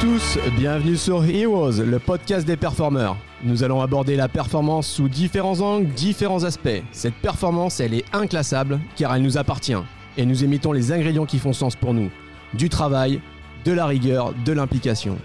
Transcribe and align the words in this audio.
tous, 0.00 0.38
bienvenue 0.56 0.96
sur 0.96 1.24
Heroes, 1.24 1.82
le 1.82 1.98
podcast 1.98 2.46
des 2.46 2.56
performeurs. 2.56 3.16
Nous 3.44 3.62
allons 3.62 3.80
aborder 3.80 4.14
la 4.14 4.28
performance 4.28 4.86
sous 4.86 5.08
différents 5.08 5.60
angles, 5.60 5.88
différents 5.88 6.44
aspects. 6.44 6.82
Cette 6.92 7.14
performance, 7.14 7.80
elle 7.80 7.94
est 7.94 8.04
inclassable 8.12 8.78
car 8.96 9.14
elle 9.14 9.22
nous 9.22 9.38
appartient. 9.38 9.76
Et 10.18 10.26
nous 10.26 10.44
imitons 10.44 10.72
les 10.72 10.92
ingrédients 10.92 11.24
qui 11.24 11.38
font 11.38 11.54
sens 11.54 11.76
pour 11.76 11.94
nous. 11.94 12.10
Du 12.52 12.68
travail, 12.68 13.20
de 13.64 13.72
la 13.72 13.86
rigueur, 13.86 14.34
de 14.44 14.52
l'implication. 14.52 15.16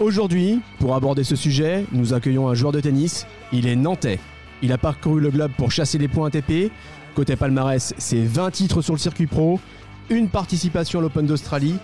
Aujourd'hui, 0.00 0.60
pour 0.80 0.94
aborder 0.94 1.22
ce 1.22 1.36
sujet, 1.36 1.84
nous 1.92 2.12
accueillons 2.12 2.48
un 2.48 2.54
joueur 2.54 2.72
de 2.72 2.80
tennis. 2.80 3.26
Il 3.52 3.68
est 3.68 3.76
nantais. 3.76 4.18
Il 4.60 4.72
a 4.72 4.78
parcouru 4.78 5.20
le 5.20 5.30
globe 5.30 5.52
pour 5.56 5.70
chasser 5.70 5.98
les 5.98 6.08
points 6.08 6.28
ATP. 6.28 6.72
Côté 7.14 7.36
palmarès, 7.36 7.94
c'est 7.96 8.24
20 8.24 8.50
titres 8.50 8.82
sur 8.82 8.94
le 8.94 8.98
circuit 8.98 9.26
pro, 9.26 9.60
une 10.08 10.28
participation 10.28 10.98
à 10.98 11.02
l'Open 11.02 11.26
d'Australie 11.26 11.76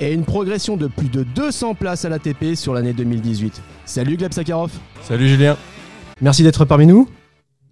et 0.00 0.12
une 0.12 0.24
progression 0.24 0.76
de 0.76 0.86
plus 0.86 1.08
de 1.08 1.22
200 1.22 1.74
places 1.74 2.04
à 2.04 2.08
l'ATP 2.08 2.54
sur 2.54 2.74
l'année 2.74 2.92
2018. 2.92 3.62
Salut 3.84 4.16
Gleb 4.16 4.32
Sakharov. 4.32 4.72
Salut 5.02 5.28
Julien. 5.28 5.56
Merci 6.20 6.42
d'être 6.42 6.64
parmi 6.64 6.86
nous. 6.86 7.08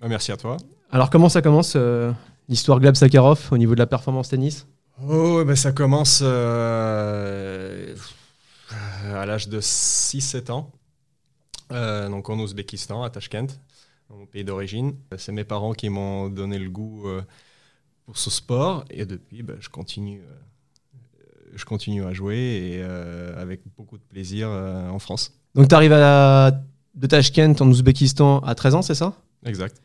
Bah, 0.01 0.09
merci 0.09 0.33
à 0.33 0.37
toi. 0.37 0.57
Alors 0.91 1.11
comment 1.11 1.29
ça 1.29 1.43
commence 1.43 1.75
euh, 1.77 2.13
l'histoire 2.49 2.81
Gleb 2.81 2.95
Sakharov 2.95 3.49
au 3.51 3.59
niveau 3.59 3.75
de 3.75 3.81
la 3.81 3.87
performance 3.87 4.29
tennis? 4.29 4.67
Oh, 5.09 5.43
bah, 5.45 5.57
ça 5.57 5.73
commence 5.73 6.21
euh, 6.23 7.95
à 9.13 9.27
l'âge 9.27 9.49
de 9.49 9.61
6-7 9.61 10.53
ans, 10.53 10.71
euh, 11.73 12.09
donc 12.09 12.29
en 12.29 12.39
Ouzbékistan, 12.39 13.03
à 13.03 13.11
Tashkent, 13.11 13.59
mon 14.11 14.27
pays 14.27 14.45
d'origine. 14.45 14.95
C'est 15.17 15.33
mes 15.33 15.45
parents 15.45 15.73
qui 15.73 15.89
m'ont 15.89 16.29
donné 16.29 16.59
le 16.59 16.71
goût 16.71 17.07
pour 18.05 18.19
ce 18.19 18.31
sport 18.31 18.85
et 18.91 19.07
depuis, 19.07 19.43
bah, 19.43 19.55
je 19.59 19.69
continue 19.71 20.21
je 21.55 21.65
continue 21.65 22.05
à 22.05 22.13
jouer 22.13 22.37
et 22.37 22.81
euh, 22.83 23.41
avec 23.41 23.61
beaucoup 23.77 23.99
de 23.99 24.03
plaisir 24.03 24.49
euh, 24.51 24.89
en 24.89 24.99
France. 24.99 25.33
Donc 25.55 25.69
tu 25.69 25.75
arrives 25.75 25.93
à 25.93 26.01
la... 26.01 26.63
de 26.95 27.07
Tashkent 27.07 27.57
en 27.61 27.69
Ouzbékistan 27.69 28.41
à 28.41 28.55
13 28.55 28.75
ans, 28.77 28.83
c'est 28.83 28.95
ça? 28.95 29.15
Exact. 29.45 29.77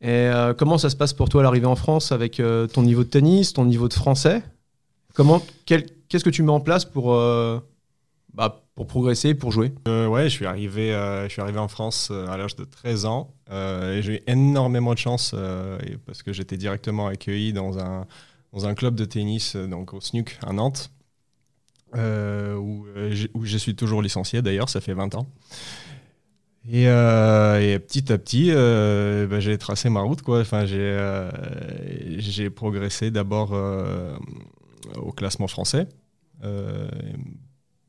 Et 0.00 0.08
euh, 0.08 0.54
comment 0.54 0.78
ça 0.78 0.90
se 0.90 0.96
passe 0.96 1.12
pour 1.12 1.28
toi 1.28 1.42
l'arrivée 1.42 1.66
en 1.66 1.76
France 1.76 2.12
avec 2.12 2.40
ton 2.72 2.82
niveau 2.82 3.02
de 3.02 3.08
tennis, 3.08 3.52
ton 3.52 3.64
niveau 3.64 3.88
de 3.88 3.94
français? 3.94 4.42
Comment, 5.14 5.42
qu'est-ce 5.66 6.24
que 6.24 6.30
tu 6.30 6.44
mets 6.44 6.52
en 6.52 6.60
place 6.60 6.84
pour, 6.84 7.08
bah, 8.32 8.62
pour 8.76 8.86
progresser, 8.86 9.34
pour 9.34 9.50
jouer? 9.50 9.72
Ouais, 9.86 10.24
je 10.24 10.28
suis 10.28 10.46
arrivé, 10.46 10.92
je 11.24 11.28
suis 11.28 11.42
arrivé 11.42 11.58
en 11.58 11.66
France 11.66 12.12
à 12.12 12.36
l'âge 12.36 12.54
de 12.54 12.64
13 12.64 13.06
ans 13.06 13.34
j'ai 13.50 14.16
eu 14.16 14.20
énormément 14.28 14.92
de 14.92 14.98
chance 14.98 15.34
parce 16.06 16.22
que 16.22 16.32
j'étais 16.32 16.56
directement 16.56 17.08
accueilli 17.08 17.52
dans 17.52 17.80
un, 17.80 18.06
dans 18.52 18.66
un 18.66 18.74
club 18.74 18.94
de 18.94 19.04
tennis 19.04 19.56
donc 19.56 19.94
au 19.94 20.00
SNUC 20.00 20.38
à 20.46 20.52
Nantes. 20.52 20.92
Euh, 21.96 22.60
euh, 22.96 23.26
où, 23.34 23.44
je 23.44 23.56
suis 23.56 23.74
toujours 23.74 24.02
licencié 24.02 24.42
d'ailleurs, 24.42 24.68
ça 24.68 24.80
fait 24.80 24.94
20 24.94 25.14
ans. 25.14 25.26
Et, 26.70 26.86
euh, 26.86 27.78
petit 27.78 28.12
à 28.12 28.18
petit, 28.18 28.50
bah, 28.50 29.40
j'ai 29.40 29.56
tracé 29.58 29.88
ma 29.88 30.00
route. 30.00 30.20
Enfin, 30.28 30.66
j'ai 30.66 32.50
progressé 32.50 33.10
d'abord 33.10 33.52
au 34.96 35.12
classement 35.12 35.48
français. 35.48 35.88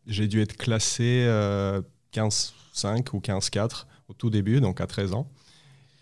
j'ai 0.07 0.27
dû 0.27 0.41
être 0.41 0.57
classé 0.57 1.27
15-5 2.13 3.13
ou 3.13 3.19
15-4 3.19 3.87
au 4.07 4.13
tout 4.13 4.29
début, 4.29 4.61
donc 4.61 4.81
à 4.81 4.87
13 4.87 5.13
ans. 5.13 5.29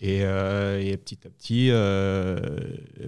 Euh, 0.04 0.80
et, 0.80 0.96
petit 0.98 1.18
à 1.26 1.30
petit, 1.30 1.70
euh, 1.72 2.40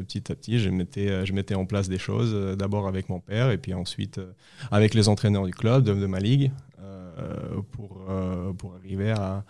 petit 0.07 0.31
à 0.31 0.35
petit, 0.35 0.59
je 0.59 0.69
mettais, 0.69 1.25
je 1.25 1.33
mettais 1.33 1.55
en 1.55 1.65
place 1.65 1.87
des 1.87 1.99
choses, 1.99 2.31
euh, 2.33 2.55
d'abord 2.55 2.87
avec 2.87 3.09
mon 3.09 3.19
père 3.19 3.51
et 3.51 3.59
puis 3.59 3.75
ensuite 3.75 4.19
avec 4.71 4.95
les 4.95 5.07
entraîneurs 5.07 5.45
du 5.45 5.53
club, 5.53 5.83
de, 5.83 6.05
ma 6.05 6.19
ligue, 6.19 6.51
pour, 7.71 8.01
pour 8.57 8.75
arriver 8.75 9.11
à, 9.11 9.45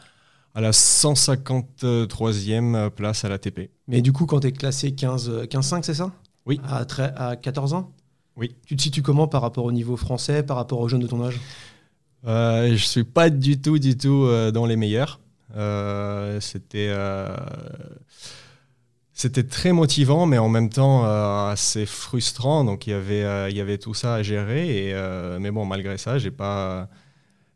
à 0.54 0.62
la 0.62 0.72
153e 0.72 2.90
place 2.90 3.24
à 3.24 3.30
l'ATP. 3.30 3.70
Mais 3.88 4.02
du 4.02 4.12
coup, 4.12 4.26
quand 4.26 4.42
tu 4.42 4.48
es 4.48 4.52
classé 4.52 4.92
15-5, 4.92 5.84
c'est 5.84 5.94
ça? 5.94 6.12
Oui. 6.46 6.60
À, 6.68 6.86
à 7.30 7.36
14 7.36 7.74
ans? 7.74 7.92
Oui. 8.36 8.56
Tu 8.66 8.76
te 8.76 8.82
situes 8.82 9.02
comment 9.02 9.28
par 9.28 9.42
rapport 9.42 9.66
au 9.66 9.72
niveau 9.72 9.96
français, 9.96 10.44
par 10.44 10.58
rapport 10.58 10.80
aux 10.80 10.90
jeunes 10.90 11.02
de 11.02 11.08
ton 11.08 11.24
âge? 11.24 11.40
Je 12.26 12.72
ne 12.72 12.78
suis 12.78 13.06
pas 13.06 13.30
du 13.30 13.62
tout, 13.62 13.80
du 13.80 13.96
tout 13.96 14.28
dans 14.52 14.66
les 14.66 14.76
meilleurs. 14.76 15.22
Euh, 15.56 16.40
c'était 16.40 16.88
euh, 16.90 17.36
c'était 19.14 19.44
très 19.44 19.74
motivant, 19.74 20.26
mais 20.26 20.38
en 20.38 20.50
même 20.50 20.70
temps 20.70 21.06
euh, 21.06 21.52
assez 21.52 21.86
frustrant. 21.86 22.64
Donc 22.64 22.88
il 22.88 22.92
y 22.92 22.94
avait, 22.94 23.52
il 23.52 23.58
y 23.58 23.62
avait 23.62 23.78
tout 23.78 23.94
ça 23.94 24.16
à 24.16 24.24
gérer. 24.24 24.90
Et, 24.90 25.40
mais 25.40 25.52
bon, 25.52 25.66
malgré 25.66 25.98
ça, 25.98 26.18
j'ai 26.18 26.32
pas, 26.32 26.90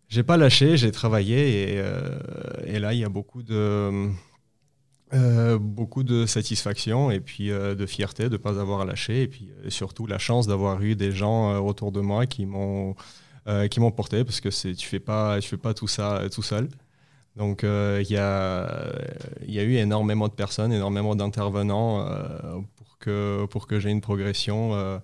j'ai 0.10 0.24
pas 0.24 0.38
lâché, 0.38 0.78
j'ai 0.78 0.92
travaillé. 0.92 1.78
Et, 2.66 2.80
là, 2.80 2.94
il 2.94 3.00
y 3.00 3.06
a 3.06 3.10
beaucoup 3.10 3.44
de, 3.44 4.10
beaucoup 5.58 6.04
de 6.04 6.26
satisfaction 6.26 7.12
et 7.12 7.22
puis 7.22 7.50
de 7.50 7.86
fierté 7.86 8.26
de 8.26 8.30
ne 8.30 8.38
pas 8.38 8.60
avoir 8.60 8.86
lâché. 8.86 9.24
Et 9.24 9.28
puis 9.28 9.50
surtout 9.70 10.06
la 10.06 10.18
chance 10.18 10.48
d'avoir 10.48 10.82
eu 10.82 10.96
des 10.96 11.12
gens 11.14 11.60
autour 11.60 11.94
de 11.94 12.02
moi 12.02 12.26
qui 12.26 12.46
m'ont, 12.46 12.96
qui 13.72 13.80
m'ont 13.80 13.92
porté 13.92 14.26
parce 14.26 14.42
que 14.42 14.52
c'est, 14.52 14.74
tu 14.74 14.88
fais 14.88 15.00
pas, 15.00 15.40
tu 15.40 15.48
fais 15.48 15.58
pas 15.58 15.74
tout 15.74 15.88
ça 15.88 16.24
tout 16.30 16.44
seul. 16.44 16.68
Donc 17.36 17.64
euh, 17.64 18.04
il 18.04 18.12
y, 18.12 18.18
a, 18.18 19.64
eu 19.64 19.76
énormément 19.76 20.28
de 20.28 20.34
personnes, 20.34 20.72
énormément 20.72 21.16
d'intervenants 21.16 22.06
euh, 22.06 22.60
pour 22.76 22.98
que, 23.00 23.46
pour 23.50 23.66
que 23.68 23.80
j'ai 23.80 23.90
une 23.90 24.02
progression 24.02 25.02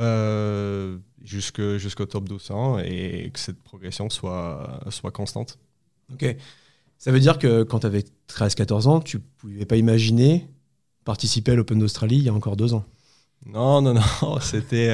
euh, 0.00 0.98
jusqu'au 1.22 2.06
top 2.06 2.28
200 2.28 2.80
et 2.80 3.30
que 3.32 3.38
cette 3.38 3.62
progression 3.62 4.10
soit, 4.10 4.80
soit 4.90 5.12
constante. 5.12 5.58
Ok. 6.12 6.36
Ça 6.98 7.10
veut 7.12 7.20
dire 7.20 7.38
que 7.38 7.62
quand 7.62 7.80
tu 7.80 7.86
avais 7.86 8.04
13-14 8.28 8.86
ans, 8.88 9.00
tu 9.00 9.18
ne 9.18 9.22
pouvais 9.38 9.66
pas 9.66 9.76
imaginer 9.76 10.48
participer 11.04 11.52
à 11.52 11.54
l'Open 11.56 11.78
d'Australie 11.78 12.16
il 12.16 12.22
y 12.22 12.28
a 12.28 12.34
encore 12.34 12.56
deux 12.56 12.74
ans 12.74 12.84
Non, 13.46 13.82
non, 13.82 13.94
non. 13.94 14.40
C'était 14.40 14.90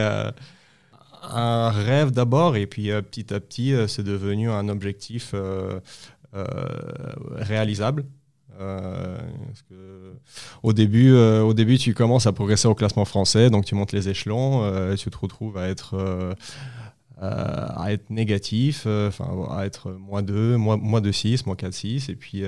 un 1.22 1.70
rêve 1.70 2.10
d'abord 2.10 2.56
et 2.56 2.66
puis 2.66 2.90
petit 3.10 3.32
à 3.32 3.40
petit, 3.40 3.74
c'est 3.88 4.04
devenu 4.04 4.50
un 4.50 4.68
objectif 4.68 5.32
euh, 5.34 5.80
réalisable. 6.32 8.04
Euh, 8.60 9.18
au, 10.62 10.72
début, 10.72 11.12
euh, 11.12 11.42
au 11.42 11.54
début, 11.54 11.78
tu 11.78 11.94
commences 11.94 12.26
à 12.26 12.32
progresser 12.32 12.66
au 12.66 12.74
classement 12.74 13.04
français, 13.04 13.50
donc 13.50 13.64
tu 13.64 13.74
montes 13.74 13.92
les 13.92 14.08
échelons, 14.08 14.94
tu 14.96 15.10
te 15.10 15.18
retrouves 15.18 15.56
à 15.58 15.68
être, 15.68 16.34
à 17.20 17.92
être 17.92 18.10
négatif, 18.10 18.86
à 18.86 19.64
être 19.64 19.92
moins 19.92 20.22
2, 20.22 20.56
moins, 20.56 20.76
moins 20.76 21.00
2, 21.00 21.12
6, 21.12 21.46
moins 21.46 21.56
4, 21.56 21.72
6, 21.72 22.08
et 22.08 22.16
puis 22.16 22.42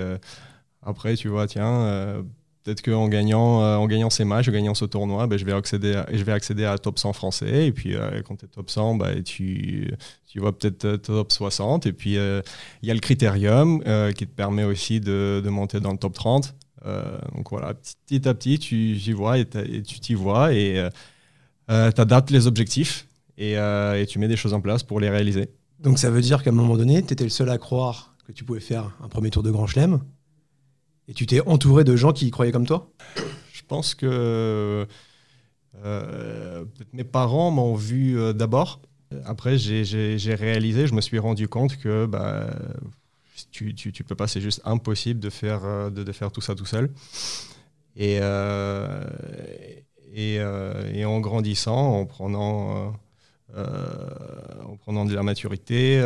après, 0.82 1.16
tu 1.16 1.28
vois, 1.28 1.47
tiens, 1.47 2.24
peut-être 2.70 2.82
qu'en 2.82 3.08
gagnant, 3.08 3.62
euh, 3.62 3.76
en 3.76 3.86
gagnant 3.86 4.10
ces 4.10 4.25
matchs, 4.25 4.48
en 4.48 4.53
gagnant 4.53 4.75
ce 4.75 4.84
tournoi, 4.84 5.26
ben, 5.26 5.38
je, 5.38 5.44
vais 5.44 5.53
accéder 5.53 5.94
à, 5.94 6.06
je 6.12 6.22
vais 6.22 6.32
accéder 6.32 6.64
à 6.64 6.78
top 6.78 6.98
100 6.98 7.12
français. 7.12 7.66
Et 7.66 7.72
puis, 7.72 7.97
euh, 7.97 8.22
quand 8.22 8.36
tu 8.36 8.44
es 8.44 8.48
top 8.48 8.70
100, 8.70 8.94
ben, 8.97 9.22
tu, 9.22 9.92
tu 10.26 10.41
vas 10.41 10.53
peut-être 10.53 10.84
euh, 10.84 10.97
top 10.97 11.32
60. 11.32 11.86
Et 11.86 11.92
puis, 11.92 12.14
il 12.14 12.42
y 12.88 12.91
a 12.91 12.94
le 12.94 13.00
critérium 13.00 13.80
qui 14.14 14.26
te 14.26 14.32
permet 14.32 14.64
aussi 14.64 15.00
de, 15.00 15.42
monter 15.47 15.80
dans 15.80 15.92
le 15.92 15.98
top 15.98 16.14
30. 16.14 16.54
donc 17.34 17.50
voilà, 17.50 17.75
petit 17.75 18.28
à 18.28 18.34
petit, 18.34 18.59
tu 18.59 18.94
y 18.94 19.12
vois 19.12 19.38
et, 19.38 19.47
tu 19.47 20.00
t'y 20.00 20.14
vois 20.14 20.53
et 20.53 20.88
tu 21.69 22.00
adaptes 22.00 22.30
les 22.30 22.47
objectifs 22.47 23.09
et, 23.36 23.54
et 23.54 24.06
tu 24.06 24.19
mets 24.19 24.28
des 24.28 24.36
choses 24.36 24.54
en 24.54 24.60
place 24.60 24.82
pour 24.82 25.00
les 25.00 25.10
réaliser. 25.10 25.48
Donc 25.80 25.98
ça 25.98 26.10
veut 26.10 26.20
dire 26.20 26.42
qu'à 26.42 26.50
un 26.50 26.54
moment 26.54 26.76
donné, 26.76 27.03
tu 27.03 27.12
étais 27.12 27.25
le 27.25 27.30
seul 27.30 27.50
à 27.50 27.59
croire 27.59 28.14
que 28.26 28.32
tu 28.32 28.44
pouvais 28.44 28.60
faire 28.60 28.97
un 29.03 29.09
premier 29.09 29.30
tour 29.30 29.42
de 29.42 29.50
Grand 29.50 29.66
Chelem 29.66 30.00
et 31.10 31.12
tu 31.12 31.26
t'es 31.26 31.41
entouré 31.47 31.82
de 31.82 31.97
gens 31.97 32.12
qui 32.12 32.28
y 32.28 32.31
croyaient 32.31 32.53
comme 32.53 32.66
toi? 32.66 32.88
Je 33.53 33.62
pense 33.66 33.97
que 33.97 34.87
euh, 35.84 36.65
mes 36.92 37.03
parents 37.04 37.51
m'ont 37.51 37.74
vu 37.74 38.16
euh, 38.16 38.33
d'abord. 38.33 38.80
Après, 39.24 39.59
j'ai 39.59 40.34
réalisé, 40.34 40.86
je 40.86 40.95
me 40.95 41.01
suis 41.01 41.18
rendu 41.18 41.48
compte 41.48 41.78
que 41.78 42.07
bah, 42.07 42.47
tu, 43.51 43.74
tu, 43.74 44.04
peux 44.04 44.15
pas, 44.15 44.28
c'est 44.28 44.41
juste 44.41 44.60
impossible 44.65 45.18
de 45.18 45.30
faire, 45.30 45.62
euh, 45.65 45.91
tout 46.33 46.41
ça 46.41 46.54
tout 46.54 46.65
seul. 46.65 46.91
Et, 47.97 48.21
en 51.04 51.21
grandissant, 51.21 52.01
en 52.01 52.07
prenant, 52.07 52.95
en 53.57 54.77
prenant 54.77 55.04
de 55.04 55.15
la 55.15 55.24
maturité, 55.24 56.01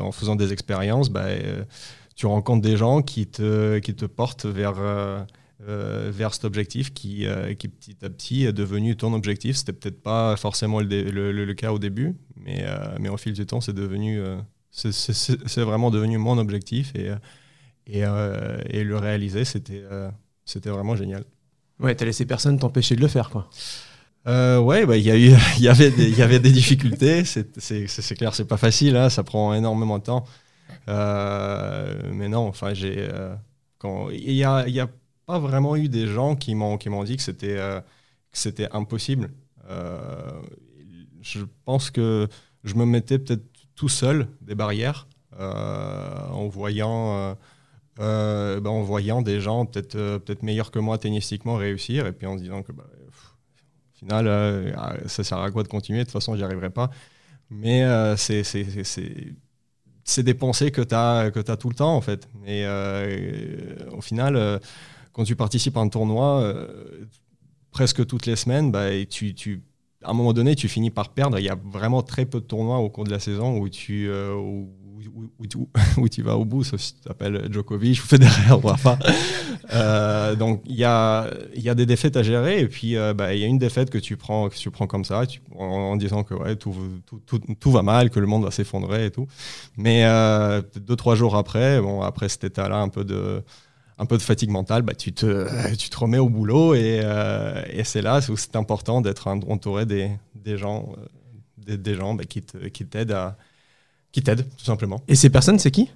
en 0.00 0.10
faisant 0.10 0.34
des 0.34 0.52
expériences, 0.52 1.08
bah, 1.08 1.28
tu 2.14 2.26
rencontres 2.26 2.62
des 2.62 2.76
gens 2.76 3.02
qui 3.02 3.26
te, 3.26 3.78
qui 3.78 3.94
te 3.94 4.04
portent 4.04 4.46
vers, 4.46 4.74
euh, 4.78 5.22
euh, 5.68 6.10
vers 6.12 6.34
cet 6.34 6.44
objectif 6.44 6.92
qui, 6.92 7.26
euh, 7.26 7.54
qui, 7.54 7.68
petit 7.68 7.96
à 8.04 8.10
petit 8.10 8.44
est 8.44 8.52
devenu 8.52 8.96
ton 8.96 9.12
objectif. 9.12 9.56
C'était 9.56 9.72
peut-être 9.72 10.02
pas 10.02 10.36
forcément 10.36 10.80
le, 10.80 11.32
le, 11.32 11.54
cas 11.54 11.72
au 11.72 11.78
début, 11.78 12.16
mais, 12.36 12.64
mais 13.00 13.08
au 13.08 13.16
fil 13.16 13.32
du 13.32 13.46
temps, 13.46 13.60
c'est 13.60 13.74
devenu, 13.74 14.20
c'est 14.70 15.62
vraiment 15.62 15.90
devenu 15.90 16.18
mon 16.18 16.38
objectif 16.38 16.92
et, 16.94 17.12
et, 17.86 18.04
et 18.70 18.84
le 18.84 18.96
réaliser, 18.96 19.44
c'était 19.44 19.82
c'était 20.44 20.70
vraiment 20.70 20.94
génial. 20.94 21.24
Ouais, 21.80 21.94
t'as 21.94 22.04
laissé 22.04 22.26
personne 22.26 22.58
t'empêcher 22.58 22.96
de 22.96 23.00
le 23.00 23.08
faire, 23.08 23.30
quoi. 23.30 23.48
euh, 24.26 24.58
ouais, 24.58 24.86
bah, 24.86 24.96
il 24.96 25.04
y, 25.04 25.10
a 25.10 25.16
eu, 25.16 25.32
y, 25.58 25.68
avait 25.68 25.90
des, 25.90 26.10
y 26.10 26.22
avait 26.22 26.38
des 26.38 26.52
difficultés. 26.52 27.24
C'est 27.24 28.14
clair, 28.16 28.34
c'est 28.34 28.44
pas 28.46 28.56
facile. 28.56 28.96
Hein, 28.96 29.10
ça 29.10 29.22
prend 29.22 29.54
énormément 29.54 29.98
de 29.98 30.04
temps. 30.04 30.24
Euh, 30.88 32.10
mais 32.12 32.28
non, 32.28 32.46
enfin, 32.46 32.74
j'ai. 32.74 32.96
Euh, 32.98 33.34
il 34.12 34.34
n'y 34.34 34.44
a, 34.44 34.66
y 34.68 34.80
a 34.80 34.88
pas 35.26 35.38
vraiment 35.38 35.76
eu 35.76 35.88
des 35.88 36.06
gens 36.06 36.36
qui 36.36 36.54
m'ont 36.54 37.04
dit 37.04 37.16
que 37.16 37.22
c'était 37.22 37.58
euh, 37.58 37.80
c'était 38.32 38.68
impossible. 38.72 39.30
je 41.20 41.40
pense 41.64 41.90
que 41.90 42.28
je 42.64 42.74
me 42.76 42.86
mettais 42.86 43.18
peut-être 43.18 43.44
tout 43.74 43.88
seul 43.88 44.28
des 44.40 44.54
barrières 44.54 45.06
en 45.38 46.48
voyant. 46.48 47.36
Ben, 47.96 48.66
en 48.66 48.82
voyant 48.82 49.22
des 49.22 49.40
gens 49.40 49.66
peut-être 49.66 50.18
peut-être 50.18 50.42
meilleurs 50.42 50.72
que 50.72 50.80
moi 50.80 50.98
tennistiquement 50.98 51.54
réussir 51.54 52.06
et 52.06 52.12
puis 52.12 52.26
en 52.26 52.36
se 52.36 52.42
disant 52.42 52.64
que 52.64 52.72
bah, 52.72 52.86
final, 54.04 54.26
euh, 54.28 54.72
ah, 54.76 54.96
ça 55.06 55.24
sert 55.24 55.38
à 55.38 55.50
quoi 55.50 55.62
de 55.62 55.68
continuer? 55.68 56.00
De 56.00 56.04
toute 56.04 56.12
façon, 56.12 56.36
j'y 56.36 56.44
arriverai 56.44 56.70
pas. 56.70 56.90
Mais 57.50 57.84
euh, 57.84 58.16
c'est 60.04 60.22
des 60.22 60.34
pensées 60.34 60.70
que 60.70 60.82
tu 60.82 60.94
as, 60.94 61.30
que 61.30 61.50
as 61.50 61.56
tout 61.56 61.68
le 61.68 61.74
temps, 61.74 61.96
en 61.96 62.00
fait. 62.00 62.28
Et 62.46 62.62
euh, 62.64 63.90
au 63.92 64.00
final, 64.00 64.60
quand 65.12 65.24
tu 65.24 65.36
participes 65.36 65.76
à 65.76 65.80
un 65.80 65.88
tournoi, 65.88 66.54
presque 67.70 68.06
toutes 68.06 68.26
les 68.26 68.36
semaines, 68.36 68.70
bah, 68.70 68.88
tu, 69.08 69.34
tu, 69.34 69.62
à 70.02 70.10
un 70.10 70.14
moment 70.14 70.32
donné, 70.32 70.54
tu 70.54 70.68
finis 70.68 70.90
par 70.90 71.10
perdre. 71.10 71.38
Il 71.38 71.44
y 71.44 71.48
a 71.48 71.56
vraiment 71.64 72.02
très 72.02 72.26
peu 72.26 72.40
de 72.40 72.46
tournois 72.46 72.78
au 72.78 72.90
cours 72.90 73.04
de 73.04 73.10
la 73.10 73.20
saison 73.20 73.58
où 73.58 73.68
tu, 73.68 74.10
tu 76.10 76.22
vas 76.22 76.36
au 76.36 76.44
bout, 76.44 76.64
sauf 76.64 76.80
si 76.80 76.94
tu 76.94 77.00
t'appelles 77.00 77.48
Djokovic 77.50 78.02
ou 78.02 78.06
Federer 78.06 78.52
ou 78.52 78.66
Rafa. 78.66 78.98
euh, 79.72 80.34
donc 80.34 80.62
il 80.66 80.76
y 80.76 80.84
a, 80.84 81.30
y 81.54 81.68
a 81.68 81.74
des 81.74 81.86
défaites 81.86 82.16
à 82.16 82.22
gérer 82.22 82.60
et 82.60 82.68
puis 82.68 82.96
euh, 82.96 83.14
bah, 83.14 83.34
il 83.34 83.40
y 83.40 83.44
a 83.44 83.46
une 83.46 83.58
défaite 83.58 83.90
que 83.90 83.98
tu 83.98 84.16
prends, 84.16 84.48
que 84.48 84.56
tu 84.56 84.70
prends 84.70 84.86
comme 84.86 85.04
ça 85.04 85.22
en, 85.56 85.96
disant 85.96 86.22
que 86.22 86.34
ouais, 86.34 86.56
tout, 86.56 86.74
tout, 87.26 87.38
tout, 87.38 87.70
va 87.70 87.82
mal, 87.82 88.10
que 88.10 88.20
le 88.20 88.26
monde 88.26 88.44
va 88.44 88.50
s'effondrer 88.50 89.06
et 89.06 89.10
tout. 89.10 89.26
Mais 89.76 90.04
euh, 90.04 90.62
deux, 90.76 90.96
trois 90.96 91.14
jours 91.14 91.36
après, 91.36 91.80
bon, 91.80 92.02
après 92.02 92.28
cet 92.28 92.44
état-là 92.44 92.78
un 92.78 92.88
peu 92.88 93.04
de 93.04 93.42
un 93.96 94.06
peu 94.06 94.16
de 94.16 94.22
fatigue 94.22 94.50
mentale, 94.50 94.82
bah, 94.82 94.94
tu, 94.94 95.12
te, 95.12 95.74
tu 95.76 95.88
te 95.88 95.96
remets 95.96 96.18
au 96.18 96.28
boulot 96.28 96.74
et, 96.74 97.00
euh, 97.04 97.62
et 97.70 97.84
c'est 97.84 98.02
là 98.02 98.20
où 98.28 98.36
c'est 98.36 98.56
important 98.56 99.00
d'être 99.00 99.28
entouré 99.28 99.86
des, 99.86 100.10
des 100.34 100.58
gens, 100.58 100.88
des, 101.58 101.78
des 101.78 101.94
gens 101.94 102.14
bah, 102.14 102.24
qui 102.24 102.42
t'aident 102.42 103.12
à, 103.12 103.36
qui 104.14 104.22
t'aident, 104.22 104.46
tout 104.56 104.64
simplement. 104.64 105.02
Et 105.08 105.16
ces 105.16 105.28
personnes, 105.28 105.58
c'est 105.58 105.72
qui? 105.72 105.90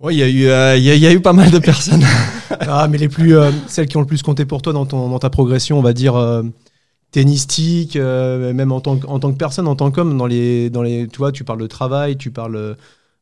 Oui, 0.00 0.16
il 0.16 0.18
y, 0.18 0.22
a 0.24 0.28
eu, 0.28 0.46
euh, 0.48 0.76
y, 0.76 1.06
a 1.06 1.12
eu 1.12 1.20
pas 1.20 1.32
mal 1.32 1.52
de 1.52 1.60
personnes. 1.60 2.04
ah, 2.50 2.88
mais 2.90 2.98
les 2.98 3.08
plus, 3.08 3.36
euh, 3.36 3.52
celles 3.68 3.86
qui 3.86 3.96
ont 3.96 4.00
le 4.00 4.06
plus 4.06 4.22
compté 4.22 4.44
pour 4.44 4.60
toi 4.60 4.72
dans, 4.72 4.84
ton, 4.84 5.08
dans 5.08 5.20
ta 5.20 5.30
progression, 5.30 5.78
on 5.78 5.82
va 5.82 5.92
dire 5.92 6.16
euh, 6.16 6.42
tennistique, 7.12 7.94
même 7.94 8.72
en 8.72 8.80
tant, 8.80 8.98
en 9.06 9.20
tant 9.20 9.32
que 9.32 9.38
personne, 9.38 9.68
en 9.68 9.76
tant 9.76 9.92
qu'homme, 9.92 10.18
dans 10.18 10.26
les, 10.26 10.68
dans 10.68 10.82
les, 10.82 11.06
tu 11.06 11.18
vois, 11.18 11.30
tu 11.30 11.44
parles 11.44 11.60
de 11.60 11.68
travail, 11.68 12.16
tu 12.16 12.32
parles 12.32 12.76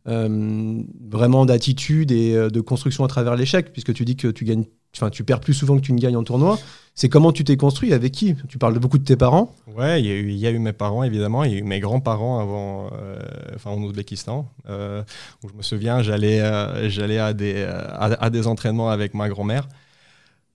vraiment 0.07 1.45
d'attitude 1.45 2.11
et 2.11 2.33
de 2.51 2.61
construction 2.63 3.05
à 3.05 3.09
travers 3.09 3.37
l'échec, 3.37 3.71
puisque 3.71 3.93
tu 3.93 4.07
dis 4.07 4.17
que 4.17 4.29
tu 4.29 4.47
gagnes 4.47 4.65
Enfin, 4.97 5.09
tu 5.09 5.25
perds 5.25 5.41
plus 5.41 5.55
souvent 5.55 5.77
que 5.77 5.81
tu 5.81 5.93
ne 5.93 5.99
gagnes 5.99 6.17
en 6.17 6.23
tournoi. 6.23 6.59
C'est 6.95 7.09
comment 7.09 7.33
tu 7.33 7.45
t'es 7.45 7.57
construit, 7.57 7.95
avec 7.95 8.13
qui? 8.13 8.37
Tu 8.49 8.59
parles 8.59 8.75
de 8.75 8.79
beaucoup 8.79 8.99
de 8.99 9.05
tes 9.05 9.17
parents 9.17 9.55
Ouais, 9.75 10.03
il 10.03 10.07
y, 10.37 10.47
a 10.47 10.51
eu, 10.51 10.59
mes 10.59 10.75
parents 10.75 11.03
évidemment, 11.03 11.45
il 11.45 11.53
y 11.53 11.55
a 11.55 11.59
eu 11.59 11.63
mes 11.63 11.81
grands-parents 11.81 12.39
avant, 12.39 12.91
euh, 12.93 13.19
en 13.65 13.83
Ouzbékistan. 13.83 14.51
Euh, 14.69 15.03
où 15.43 15.49
je 15.49 15.55
me 15.55 15.63
souviens, 15.63 16.03
j'allais, 16.03 16.41
euh, 16.43 17.27
à 17.27 17.33
des, 17.33 17.65
à, 17.65 18.29
des 18.29 18.47
entraînements 18.47 18.91
avec 18.91 19.15
ma 19.15 19.31
grand-mère. 19.31 19.67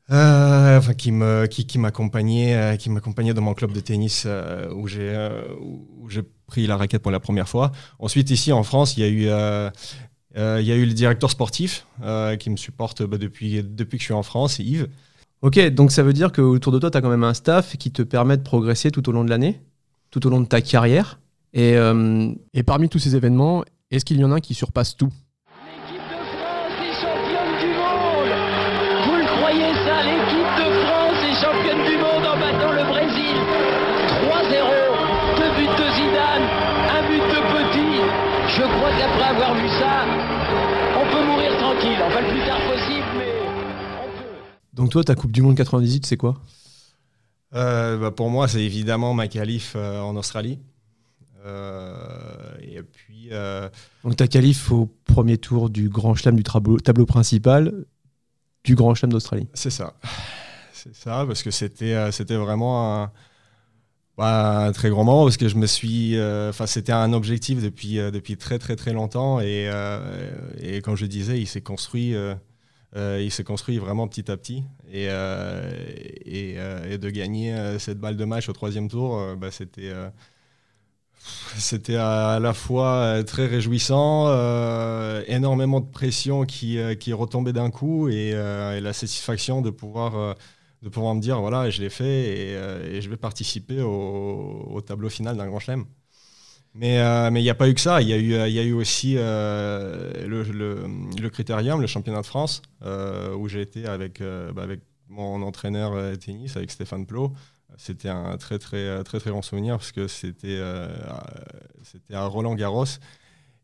qui 0.07 1.11
me 1.11 1.47
qui 1.47 1.79
m'accompagnait 1.79 2.77
qui 2.77 2.89
m'accompagnait 2.91 3.33
dans 3.33 3.41
mon 3.41 3.55
club 3.55 3.73
de 3.73 3.79
tennis 3.79 4.27
où 4.73 4.87
j'ai 4.87 5.29
où 5.59 6.09
j'ai 6.09 6.21
pris 6.45 6.67
la 6.67 6.77
raquette 6.77 7.01
pour 7.01 7.11
la 7.11 7.19
première 7.19 7.49
fois. 7.49 7.71
Ensuite 7.99 8.29
ici 8.29 8.53
en 8.53 8.63
France, 8.63 8.95
il 8.95 8.99
y 9.01 9.03
a 9.03 9.09
eu 9.09 9.27
il 10.37 10.65
y 10.65 10.71
a 10.71 10.75
eu 10.75 10.85
le 10.85 10.93
directeur 10.93 11.31
sportif 11.31 11.87
qui 12.39 12.49
me 12.49 12.57
supporte 12.57 13.03
bah, 13.03 13.17
depuis 13.17 13.63
depuis 13.63 13.97
que 13.97 14.01
je 14.01 14.05
suis 14.05 14.13
en 14.13 14.23
France, 14.23 14.59
Yves. 14.59 14.87
Ok, 15.41 15.59
donc 15.69 15.91
ça 15.91 16.01
veut 16.01 16.13
dire 16.13 16.31
qu'autour 16.31 16.73
de 16.73 16.79
toi, 16.79 16.89
tu 16.89 16.97
as 16.97 17.01
quand 17.01 17.09
même 17.09 17.23
un 17.23 17.33
staff 17.33 17.77
qui 17.77 17.91
te 17.91 18.01
permet 18.01 18.37
de 18.37 18.41
progresser 18.41 18.89
tout 18.89 19.07
au 19.07 19.11
long 19.11 19.23
de 19.23 19.29
l'année, 19.29 19.61
tout 20.09 20.25
au 20.25 20.29
long 20.29 20.41
de 20.41 20.47
ta 20.47 20.61
carrière. 20.61 21.19
Et, 21.53 21.75
euh, 21.75 22.31
et 22.53 22.63
parmi 22.63 22.89
tous 22.89 22.99
ces 22.99 23.15
événements, 23.15 23.63
est-ce 23.91 24.03
qu'il 24.03 24.17
y 24.17 24.23
en 24.23 24.31
a 24.31 24.35
un 24.35 24.39
qui 24.39 24.53
surpasse 24.53 24.95
tout? 24.95 25.11
Le 42.21 42.27
plus 42.27 42.39
tard 42.39 42.59
possible, 42.67 43.05
mais... 43.17 43.33
Donc 44.73 44.91
toi, 44.91 45.03
ta 45.03 45.15
Coupe 45.15 45.31
du 45.31 45.41
Monde 45.41 45.55
98, 45.55 46.05
c'est 46.05 46.17
quoi? 46.17 46.41
Euh, 47.53 47.97
bah, 47.97 48.11
Pour 48.11 48.29
moi, 48.29 48.47
c'est 48.47 48.61
évidemment 48.61 49.13
ma 49.13 49.27
qualif 49.27 49.73
euh, 49.75 49.99
en 50.01 50.15
Australie. 50.15 50.59
Euh, 51.45 51.95
et 52.61 52.81
puis, 52.81 53.29
Donc 54.03 54.15
ta 54.17 54.27
qualif 54.27 54.71
au 54.71 54.91
premier 55.05 55.37
tour 55.37 55.69
du 55.69 55.89
Grand 55.89 56.15
Chelem 56.15 56.35
du 56.35 56.43
tableau, 56.43 57.05
principal 57.05 57.85
du 58.63 58.75
Grand 58.75 58.95
Chelem 58.95 59.11
d'Australie. 59.11 59.47
C'est 59.53 59.69
ça. 59.69 59.93
C'est 60.73 60.95
ça, 60.95 61.23
parce 61.25 61.43
que 61.43 61.51
c'était 61.51 62.11
c'était 62.11 62.35
vraiment 62.35 63.03
un, 63.03 63.11
un, 64.17 64.71
très 64.71 64.89
grand 64.89 65.03
moment, 65.03 65.23
parce 65.23 65.37
que 65.37 65.47
je 65.47 65.55
me 65.55 65.67
suis... 65.67 66.19
Enfin, 66.49 66.65
c'était 66.65 66.91
un 66.91 67.13
objectif 67.13 67.61
depuis, 67.61 67.95
depuis 67.95 68.37
très 68.37 68.59
très 68.59 68.75
très 68.75 68.93
longtemps. 68.93 69.39
Et, 69.39 69.69
et 70.61 70.81
comme 70.81 70.95
je 70.95 71.05
disais, 71.05 71.39
il 71.39 71.47
s'est 71.47 71.61
construit 71.61 72.15
euh, 72.95 73.21
il 73.21 73.45
construit 73.45 73.77
vraiment 73.77 74.07
petit 74.07 74.31
à 74.31 74.37
petit. 74.37 74.63
Et, 74.91 75.07
euh, 75.09 75.71
euh, 76.27 76.93
et, 76.93 76.97
de 76.97 77.09
gagner 77.09 77.55
cette 77.79 77.99
balle 77.99 78.17
de 78.17 78.25
match 78.25 78.49
au 78.49 78.53
troisième 78.53 78.89
tour, 78.89 79.35
bah, 79.37 79.51
c'était 79.51 79.93
c'était 81.57 81.97
à 81.97 82.39
la 82.39 82.53
fois 82.53 83.21
très 83.25 83.47
réjouissant, 83.47 84.27
énormément 85.27 85.81
de 85.81 85.89
pression 85.89 86.45
qui, 86.45 86.79
qui 86.99 87.13
retombait 87.13 87.53
d'un 87.53 87.69
coup 87.69 88.07
et, 88.07 88.31
la 88.31 88.93
satisfaction 88.93 89.61
de 89.61 89.69
pouvoir, 89.69 90.35
de 90.83 90.89
pouvoir 90.89 91.15
me 91.15 91.21
dire 91.21 91.39
voilà, 91.39 91.69
je 91.69 91.81
l'ai 91.81 91.89
fait 91.89 92.53
et, 92.93 93.01
je 93.01 93.09
vais 93.09 93.17
participer 93.17 93.81
au, 93.81 94.67
au 94.69 94.81
tableau 94.81 95.09
final 95.09 95.37
d'un 95.37 95.47
grand 95.47 95.59
chelem. 95.59 95.85
Mais 96.77 96.99
euh, 96.99 97.29
il 97.29 97.41
n'y 97.41 97.49
a 97.49 97.55
pas 97.55 97.67
eu 97.67 97.73
que 97.73 97.81
ça. 97.81 98.01
Il 98.03 98.07
y, 98.07 98.13
a 98.13 98.17
eu, 98.17 98.51
y 98.51 98.59
a 98.59 98.63
eu 98.63 98.73
aussi 98.73 99.15
euh, 99.17 100.27
le, 100.27 100.43
le, 100.43 101.29
Critérium, 101.29 101.81
le 101.81 101.87
championnat 101.87 102.21
de 102.21 102.25
France, 102.25 102.61
euh, 102.83 103.35
où 103.35 103.47
j'ai 103.47 103.61
été 103.61 103.87
avec, 103.87 104.21
bah, 104.21 104.61
avec 104.61 104.81
mon 105.07 105.41
entraîneur 105.41 106.17
tennis, 106.19 106.55
avec 106.55 106.69
Stéphane 106.69 107.07
Plot. 107.07 107.33
C'était 107.77 108.09
un 108.09 108.37
très, 108.37 108.59
très, 108.59 109.03
très, 109.03 109.19
très 109.19 109.31
bon 109.31 109.41
souvenir 109.41 109.77
parce 109.77 109.91
que 109.91 110.07
c'était 110.07 110.61
c'était 111.81 112.13
à 112.13 112.25
Roland 112.25 112.53
Garros. 112.53 112.85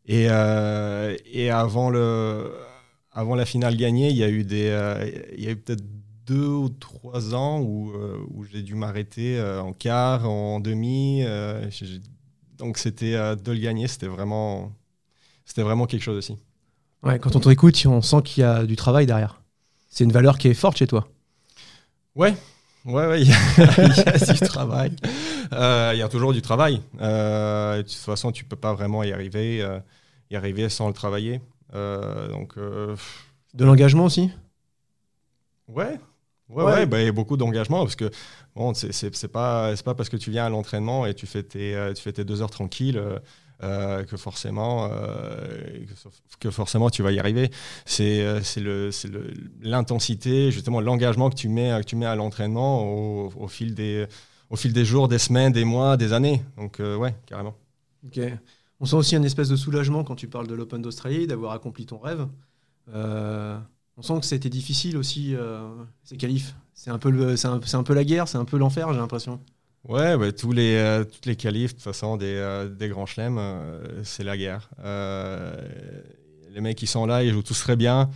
Et, 0.06 0.24
et 0.24 1.50
avant, 1.50 1.90
le, 1.90 2.52
avant 3.12 3.36
la 3.36 3.46
finale 3.46 3.76
gagnée, 3.76 4.10
il 4.10 4.16
y 4.16 4.24
a 4.24 4.28
eu, 4.28 4.42
des, 4.42 4.76
il 5.36 5.44
y 5.44 5.46
a 5.46 5.52
eu 5.52 5.56
peut-être 5.56 5.84
deux 6.26 6.48
ou 6.48 6.68
trois 6.68 7.34
ans 7.34 7.60
où, 7.60 7.92
où 8.30 8.44
j'ai 8.44 8.62
dû 8.62 8.74
m'arrêter 8.74 9.40
en 9.40 9.72
quart, 9.72 10.28
en 10.28 10.60
demi. 10.60 11.22
Donc 12.58 12.78
c'était 12.78 13.14
euh, 13.14 13.34
de 13.34 13.52
le 13.52 13.58
gagner, 13.58 13.88
c'était 13.88 14.06
vraiment, 14.06 14.72
c'était 15.44 15.62
vraiment 15.62 15.86
quelque 15.86 16.02
chose 16.02 16.16
aussi. 16.16 16.36
Ouais, 17.02 17.18
quand 17.18 17.36
on 17.36 17.40
t'écoute, 17.40 17.84
on 17.86 18.00
sent 18.00 18.22
qu'il 18.24 18.42
y 18.42 18.44
a 18.44 18.64
du 18.64 18.76
travail 18.76 19.06
derrière. 19.06 19.42
C'est 19.90 20.04
une 20.04 20.12
valeur 20.12 20.38
qui 20.38 20.48
est 20.48 20.54
forte 20.54 20.78
chez 20.78 20.86
toi. 20.86 21.06
Ouais, 22.14 22.34
ouais, 22.84 23.06
ouais, 23.06 23.22
il 23.22 23.28
y, 23.28 23.32
a 23.32 24.32
du 24.32 24.40
travail. 24.40 24.92
Euh, 25.52 25.90
il 25.94 25.98
y 25.98 26.02
a 26.02 26.08
toujours 26.08 26.32
du 26.32 26.42
travail. 26.42 26.80
Euh, 27.00 27.78
de 27.78 27.82
toute 27.82 27.92
façon, 27.92 28.32
tu 28.32 28.44
peux 28.44 28.56
pas 28.56 28.72
vraiment 28.72 29.02
y 29.02 29.12
arriver, 29.12 29.66
y 30.30 30.36
arriver 30.36 30.68
sans 30.68 30.88
le 30.88 30.94
travailler. 30.94 31.40
donc. 31.72 32.56
de 32.56 33.64
l'engagement 33.64 34.04
aussi? 34.04 34.30
Ouais, 35.68 35.98
Ouais, 36.50 36.64
ouais. 36.64 36.86
Bah, 36.86 37.12
beaucoup 37.12 37.36
d'engagement 37.36 37.80
parce 37.80 37.96
que 37.96 38.10
bon, 38.54 38.74
c'est 38.74 39.28
pas, 39.28 39.74
pas 39.76 39.94
parce 39.94 40.08
que 40.08 40.16
tu 40.16 40.30
viens 40.30 40.44
à 40.46 40.48
l'entraînement 40.50 41.06
et 41.06 41.14
tu 41.14 41.26
fais, 41.26 41.42
tes, 41.42 41.74
euh, 41.74 41.92
tu 41.94 42.02
fais 42.02 42.12
tes 42.12 42.24
deux 42.24 42.42
heures 42.42 42.50
tranquilles 42.50 42.98
euh, 42.98 43.18
euh, 43.62 44.04
que, 44.04 44.16
forcément, 44.16 44.90
que, 46.40 46.50
forcément 46.50 46.90
tu 46.90 47.02
vas 47.02 47.12
y 47.12 47.18
arriver. 47.18 47.50
C'est 47.86 48.26
l'intensité, 49.62 50.50
justement 50.50 50.80
l'engagement 50.80 51.30
que, 51.30 51.36
tu 51.36 51.48
mets, 51.48 51.78
que 51.80 51.86
tu 51.86 51.96
mets 51.96 52.06
à 52.06 52.14
l'entraînement 52.14 52.84
au, 52.84 53.32
au, 53.36 53.48
fil 53.48 53.74
des, 53.74 54.06
au 54.50 54.56
fil 54.56 54.72
des 54.72 54.84
jours, 54.84 55.08
des 55.08 55.18
semaines, 55.18 55.52
des 55.52 55.64
mois, 55.64 55.96
des 55.96 56.12
années. 56.12 56.42
Donc, 56.58 56.78
ouais, 56.78 57.14
carrément. 57.26 57.54
Ok. 58.06 58.20
On 58.80 58.86
sent 58.86 58.96
aussi 58.96 59.16
un 59.16 59.22
espèce 59.22 59.48
de 59.48 59.56
soulagement 59.56 60.04
quand 60.04 60.16
tu 60.16 60.28
parles 60.28 60.46
de 60.46 60.54
l'Open 60.54 60.82
d'Australie, 60.82 61.26
d'avoir 61.26 61.52
accompli 61.52 61.86
ton 61.86 61.98
rêve. 61.98 62.26
On 63.96 64.02
sent 64.02 64.20
que 64.20 64.26
c'était 64.26 64.50
difficile 64.50 64.96
aussi, 64.96 65.36
ces 66.02 66.16
qualifs. 66.16 66.54
C'est 66.74 66.90
un, 66.90 66.98
peu 66.98 67.10
un, 67.10 67.78
un 67.78 67.82
peu 67.82 67.94
la 67.94 68.04
guerre, 68.04 68.26
c'est 68.28 68.38
un 68.38 68.44
peu 68.44 68.58
l'enfer, 68.58 68.92
j'ai 68.92 68.98
l'impression. 68.98 69.40
Ouais, 69.84 70.16
bah, 70.16 70.32
tous 70.32 70.52
les, 70.52 70.76
euh, 70.76 71.04
toutes 71.04 71.26
les 71.26 71.36
qualifs, 71.36 71.70
de 71.72 71.74
toute 71.76 71.82
façon, 71.84 72.16
des, 72.16 72.34
euh, 72.34 72.68
des 72.68 72.88
grands 72.88 73.06
chelems, 73.06 73.36
euh, 73.38 74.02
c'est 74.02 74.24
la 74.24 74.36
guerre. 74.36 74.70
Euh, 74.82 75.54
les 76.50 76.60
mecs 76.60 76.76
qui 76.76 76.86
sont 76.86 77.04
là, 77.06 77.22
ils 77.22 77.32
jouent 77.32 77.42
tous 77.42 77.60
très 77.60 77.76
bien. 77.76 78.10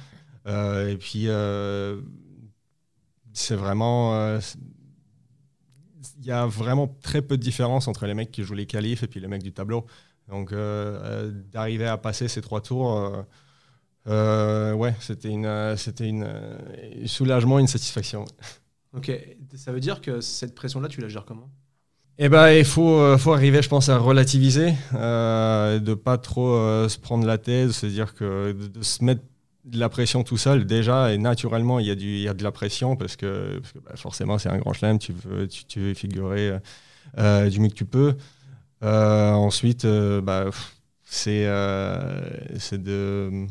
Euh, 0.46 0.88
et 0.90 0.96
puis, 0.96 1.28
euh, 1.28 2.00
c'est 3.32 3.54
vraiment. 3.54 4.14
euh, 4.14 4.40
Il 6.20 6.26
y 6.26 6.32
a 6.32 6.46
vraiment 6.46 6.88
très 7.02 7.22
peu 7.22 7.36
de 7.36 7.42
différence 7.42 7.86
entre 7.86 8.06
les 8.06 8.14
mecs 8.14 8.30
qui 8.30 8.42
jouent 8.42 8.54
les 8.54 8.66
qualifs 8.66 9.02
et 9.02 9.06
puis 9.06 9.20
les 9.20 9.28
mecs 9.28 9.42
du 9.42 9.52
tableau. 9.52 9.86
Donc, 10.28 10.52
euh, 10.52 10.98
euh, 11.04 11.30
d'arriver 11.52 11.86
à 11.86 11.96
passer 11.98 12.28
ces 12.28 12.40
trois 12.40 12.60
tours, 12.60 12.96
euh, 12.96 13.22
euh, 14.08 14.72
ouais, 14.72 14.94
c'était 15.00 15.28
une, 15.28 15.46
euh, 15.46 15.76
c'était 15.76 16.08
une, 16.08 16.24
euh, 16.26 16.58
un 17.04 17.06
soulagement, 17.06 17.58
une 17.58 17.66
satisfaction. 17.66 18.24
Ok, 18.96 19.12
ça 19.54 19.72
veut 19.72 19.80
dire 19.80 20.00
que 20.00 20.20
cette 20.20 20.54
pression-là, 20.54 20.88
tu 20.88 21.00
la 21.00 21.08
gères 21.08 21.24
comment? 21.24 21.50
Eh 22.18 22.28
ben, 22.28 22.50
il 22.50 22.64
faut, 22.64 23.16
faut 23.18 23.32
arriver, 23.32 23.62
je 23.62 23.68
pense, 23.68 23.88
à 23.88 23.98
relativiser, 23.98 24.74
euh, 24.94 25.78
de 25.78 25.94
pas 25.94 26.18
trop 26.18 26.54
euh, 26.54 26.88
se 26.88 26.98
prendre 26.98 27.24
la 27.26 27.38
tête, 27.38 27.70
se 27.70 27.86
dire 27.86 28.14
que 28.14 28.52
de, 28.52 28.66
de 28.66 28.82
se 28.82 29.04
mettre 29.04 29.22
de 29.64 29.78
la 29.78 29.88
pression 29.88 30.24
tout 30.24 30.36
seul, 30.38 30.66
déjà, 30.66 31.12
et 31.12 31.18
naturellement, 31.18 31.78
il 31.78 31.86
y 31.86 31.90
a, 31.90 31.94
du, 31.94 32.06
il 32.06 32.20
y 32.22 32.28
a 32.28 32.34
de 32.34 32.42
la 32.42 32.50
pression 32.50 32.96
parce 32.96 33.14
que, 33.14 33.58
parce 33.60 33.72
que, 33.72 33.78
bah, 33.78 33.92
forcément, 33.94 34.38
c'est 34.38 34.48
un 34.48 34.58
grand 34.58 34.72
chelem, 34.72 34.98
tu 34.98 35.12
veux, 35.12 35.46
tu, 35.46 35.64
tu 35.66 35.80
veux 35.80 35.94
figurer 35.94 36.58
euh, 37.18 37.48
du 37.48 37.60
mieux 37.60 37.68
que 37.68 37.74
tu 37.74 37.84
peux. 37.84 38.16
Ensuite, 38.82 39.86
bah, 39.86 40.46
c'est 41.04 41.46
c'est 42.58 42.82
de. 42.82 43.46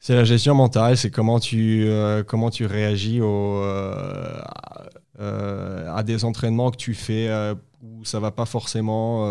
C'est 0.00 0.14
la 0.14 0.24
gestion 0.24 0.54
mentale, 0.54 0.96
c'est 0.96 1.10
comment 1.10 1.40
tu, 1.40 1.84
euh, 1.86 2.22
comment 2.22 2.50
tu 2.50 2.66
réagis 2.66 3.18
euh, 3.20 4.40
à, 4.44 4.88
euh, 5.18 5.92
à 5.92 6.02
des 6.04 6.24
entraînements 6.24 6.70
que 6.70 6.76
tu 6.76 6.94
fais 6.94 7.28
où 7.82 8.04
ça 8.04 8.20
va 8.20 8.30
pas 8.30 8.44
forcément 8.46 9.24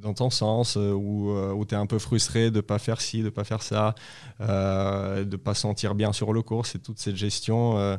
dans 0.00 0.14
ton 0.14 0.30
sens, 0.30 0.76
où, 0.76 1.30
où 1.30 1.64
tu 1.64 1.74
es 1.74 1.78
un 1.78 1.86
peu 1.86 1.98
frustré 1.98 2.50
de 2.50 2.60
pas 2.60 2.78
faire 2.78 3.00
ci, 3.00 3.22
de 3.22 3.30
pas 3.30 3.44
faire 3.44 3.62
ça, 3.62 3.94
de 4.40 5.36
pas 5.36 5.54
sentir 5.54 5.94
bien 5.94 6.12
sur 6.12 6.32
le 6.32 6.42
cours. 6.42 6.66
C'est 6.66 6.78
toute 6.80 6.98
cette 6.98 7.16
gestion, 7.16 7.98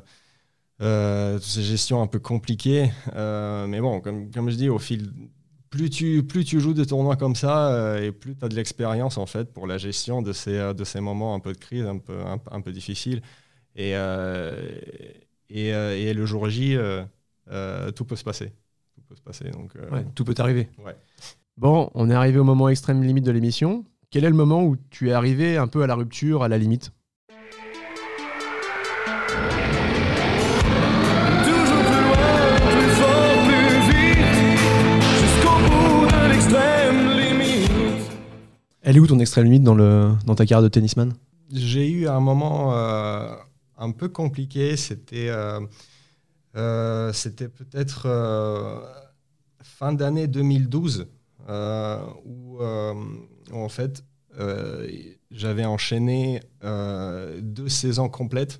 toutes 0.79 1.43
ces 1.43 1.63
gestions 1.63 2.01
un 2.01 2.07
peu 2.07 2.19
compliquées. 2.19 2.91
Euh, 3.15 3.67
mais 3.67 3.79
bon, 3.79 4.01
comme, 4.01 4.31
comme 4.31 4.49
je 4.49 4.55
dis, 4.55 4.69
au 4.69 4.79
fil, 4.79 5.11
plus 5.73 5.89
tu, 5.89 6.21
plus 6.21 6.45
tu 6.45 6.59
joues 6.59 6.75
des 6.75 6.85
tournois 6.85 7.15
comme 7.15 7.33
ça, 7.33 7.73
euh, 7.73 7.99
et 7.99 8.11
plus 8.11 8.35
tu 8.35 8.45
as 8.45 8.47
de 8.47 8.53
l'expérience 8.53 9.17
en 9.17 9.25
fait 9.25 9.51
pour 9.51 9.65
la 9.65 9.79
gestion 9.79 10.21
de 10.21 10.31
ces, 10.31 10.55
euh, 10.55 10.73
de 10.75 10.83
ces 10.83 10.99
moments 10.99 11.33
un 11.33 11.39
peu 11.39 11.51
de 11.51 11.57
crise, 11.57 11.83
un 11.83 11.97
peu, 11.97 12.15
un, 12.19 12.39
un 12.51 12.61
peu 12.61 12.71
difficiles. 12.71 13.23
Et, 13.75 13.93
euh, 13.95 14.55
et, 15.49 15.69
et 15.69 16.13
le 16.13 16.25
jour 16.27 16.47
J, 16.47 16.77
tout 17.95 18.05
peut 18.05 18.15
se 18.15 18.23
passer. 18.23 18.53
Tout 18.93 19.01
peut 19.01 19.15
se 19.15 19.21
passer. 19.21 19.49
Donc, 19.49 19.73
Ouais, 19.91 20.05
tout 20.13 20.23
peut 20.23 20.35
arriver. 20.37 20.69
Ouais. 20.85 20.95
Bon, 21.57 21.89
on 21.95 22.07
est 22.11 22.13
arrivé 22.13 22.37
au 22.37 22.43
moment 22.43 22.69
extrême 22.69 23.01
limite 23.01 23.25
de 23.25 23.31
l'émission. 23.31 23.83
Quel 24.11 24.25
est 24.25 24.29
le 24.29 24.35
moment 24.35 24.63
où 24.63 24.77
tu 24.91 25.09
es 25.09 25.13
arrivé 25.13 25.57
un 25.57 25.67
peu 25.67 25.81
à 25.81 25.87
la 25.87 25.95
rupture, 25.95 26.43
à 26.43 26.49
la 26.49 26.59
limite? 26.59 26.91
Elle 38.83 38.97
est 38.97 38.99
où 38.99 39.07
ton 39.07 39.19
extrême 39.19 39.45
limite 39.45 39.63
dans, 39.63 39.75
le, 39.75 40.11
dans 40.25 40.35
ta 40.35 40.45
carrière 40.45 40.61
de 40.61 40.67
tennisman? 40.67 41.13
J'ai 41.51 41.89
eu 41.89 42.07
un 42.07 42.19
moment 42.19 42.75
euh, 42.75 43.33
un 43.77 43.91
peu 43.91 44.09
compliqué. 44.09 44.75
C'était 44.77 45.29
euh, 45.29 45.59
euh, 46.55 47.13
c'était 47.13 47.49
peut-être 47.49 48.07
fin 49.61 49.93
d'année 49.93 50.27
2012 50.27 51.07
euh, 51.49 51.99
où, 52.25 52.59
où, 52.61 53.57
en 53.57 53.69
fait 53.69 54.03
j'avais 55.31 55.65
enchaîné 55.65 56.41
deux 56.61 57.69
saisons 57.69 58.09
complètes. 58.09 58.59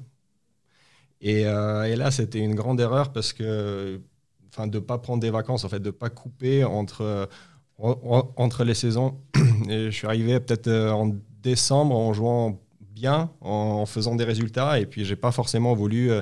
Et, 1.22 1.42
et 1.42 1.96
là, 1.96 2.12
c'était 2.12 2.40
une 2.40 2.56
grande 2.56 2.80
erreur 2.82 3.14
parce 3.14 3.34
que, 3.34 4.02
enfin, 4.50 4.68
de 4.68 4.80
pas 4.80 4.98
prendre 4.98 5.22
des 5.22 5.30
vacances, 5.30 5.64
en 5.64 5.70
fait, 5.70 5.80
de 5.80 5.92
pas 5.92 6.10
couper 6.10 6.64
entre 6.64 7.02
en- 7.04 7.20
en- 7.22 7.30
entre 7.78 8.64
les 8.64 8.74
saisons. 8.74 9.16
Et 9.70 9.86
je 9.86 9.92
suis 9.92 10.08
arrivé 10.08 10.40
peut-être 10.40 10.68
euh, 10.68 10.92
en 10.92 11.16
décembre 11.42 11.96
en 11.96 12.14
jouant 12.14 12.60
bien, 12.94 13.30
en, 13.42 13.86
faisant 13.86 14.16
des 14.16 14.24
résultats, 14.24 14.80
et 14.80 14.86
puis 14.86 15.04
j'ai 15.06 15.16
pas 15.16 15.32
forcément 15.32 15.74
voulu, 15.74 16.12
euh, 16.12 16.22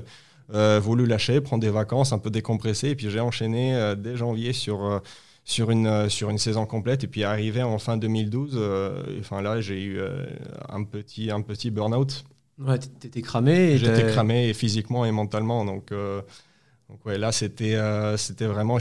euh, 0.54 0.80
voulu 0.82 1.06
lâcher, 1.06 1.40
prendre 1.42 1.62
des 1.62 1.70
vacances, 1.70 2.12
un 2.12 2.18
peu 2.18 2.30
décompresser, 2.30 2.90
et 2.90 2.96
puis 2.96 3.10
j'ai 3.10 3.20
enchaîné 3.20 3.76
euh, 3.76 3.96
dès 3.96 4.16
janvier 4.16 4.54
sur, 4.54 4.84
euh, 4.84 5.00
sur, 5.44 5.70
une, 5.70 6.10
sur 6.10 6.30
une 6.30 6.38
saison 6.38 6.66
complète, 6.66 7.04
et 7.04 7.08
puis 7.08 7.24
arrivé 7.24 7.62
en 7.62 7.78
fin 7.78 7.98
2012, 7.98 8.54
euh, 8.56 9.20
enfin 9.20 9.42
là 9.42 9.62
j'ai 9.62 9.84
eu 9.84 10.02
un 10.70 10.84
petit, 10.84 11.30
un 11.30 11.42
petit 11.42 11.70
burn-out. 11.70 12.26
Ouais, 12.60 12.78
t'étais 12.78 13.22
cramé. 13.22 13.78
J'étais 13.78 14.08
cramé 14.08 14.50
et 14.50 14.54
physiquement 14.54 15.06
et 15.06 15.12
mentalement, 15.12 15.66
donc, 15.66 15.92
donc 16.90 17.06
ouais, 17.06 17.18
là 17.18 17.32
c'était 17.32 17.78
c'était 18.18 18.46
vraiment, 18.46 18.78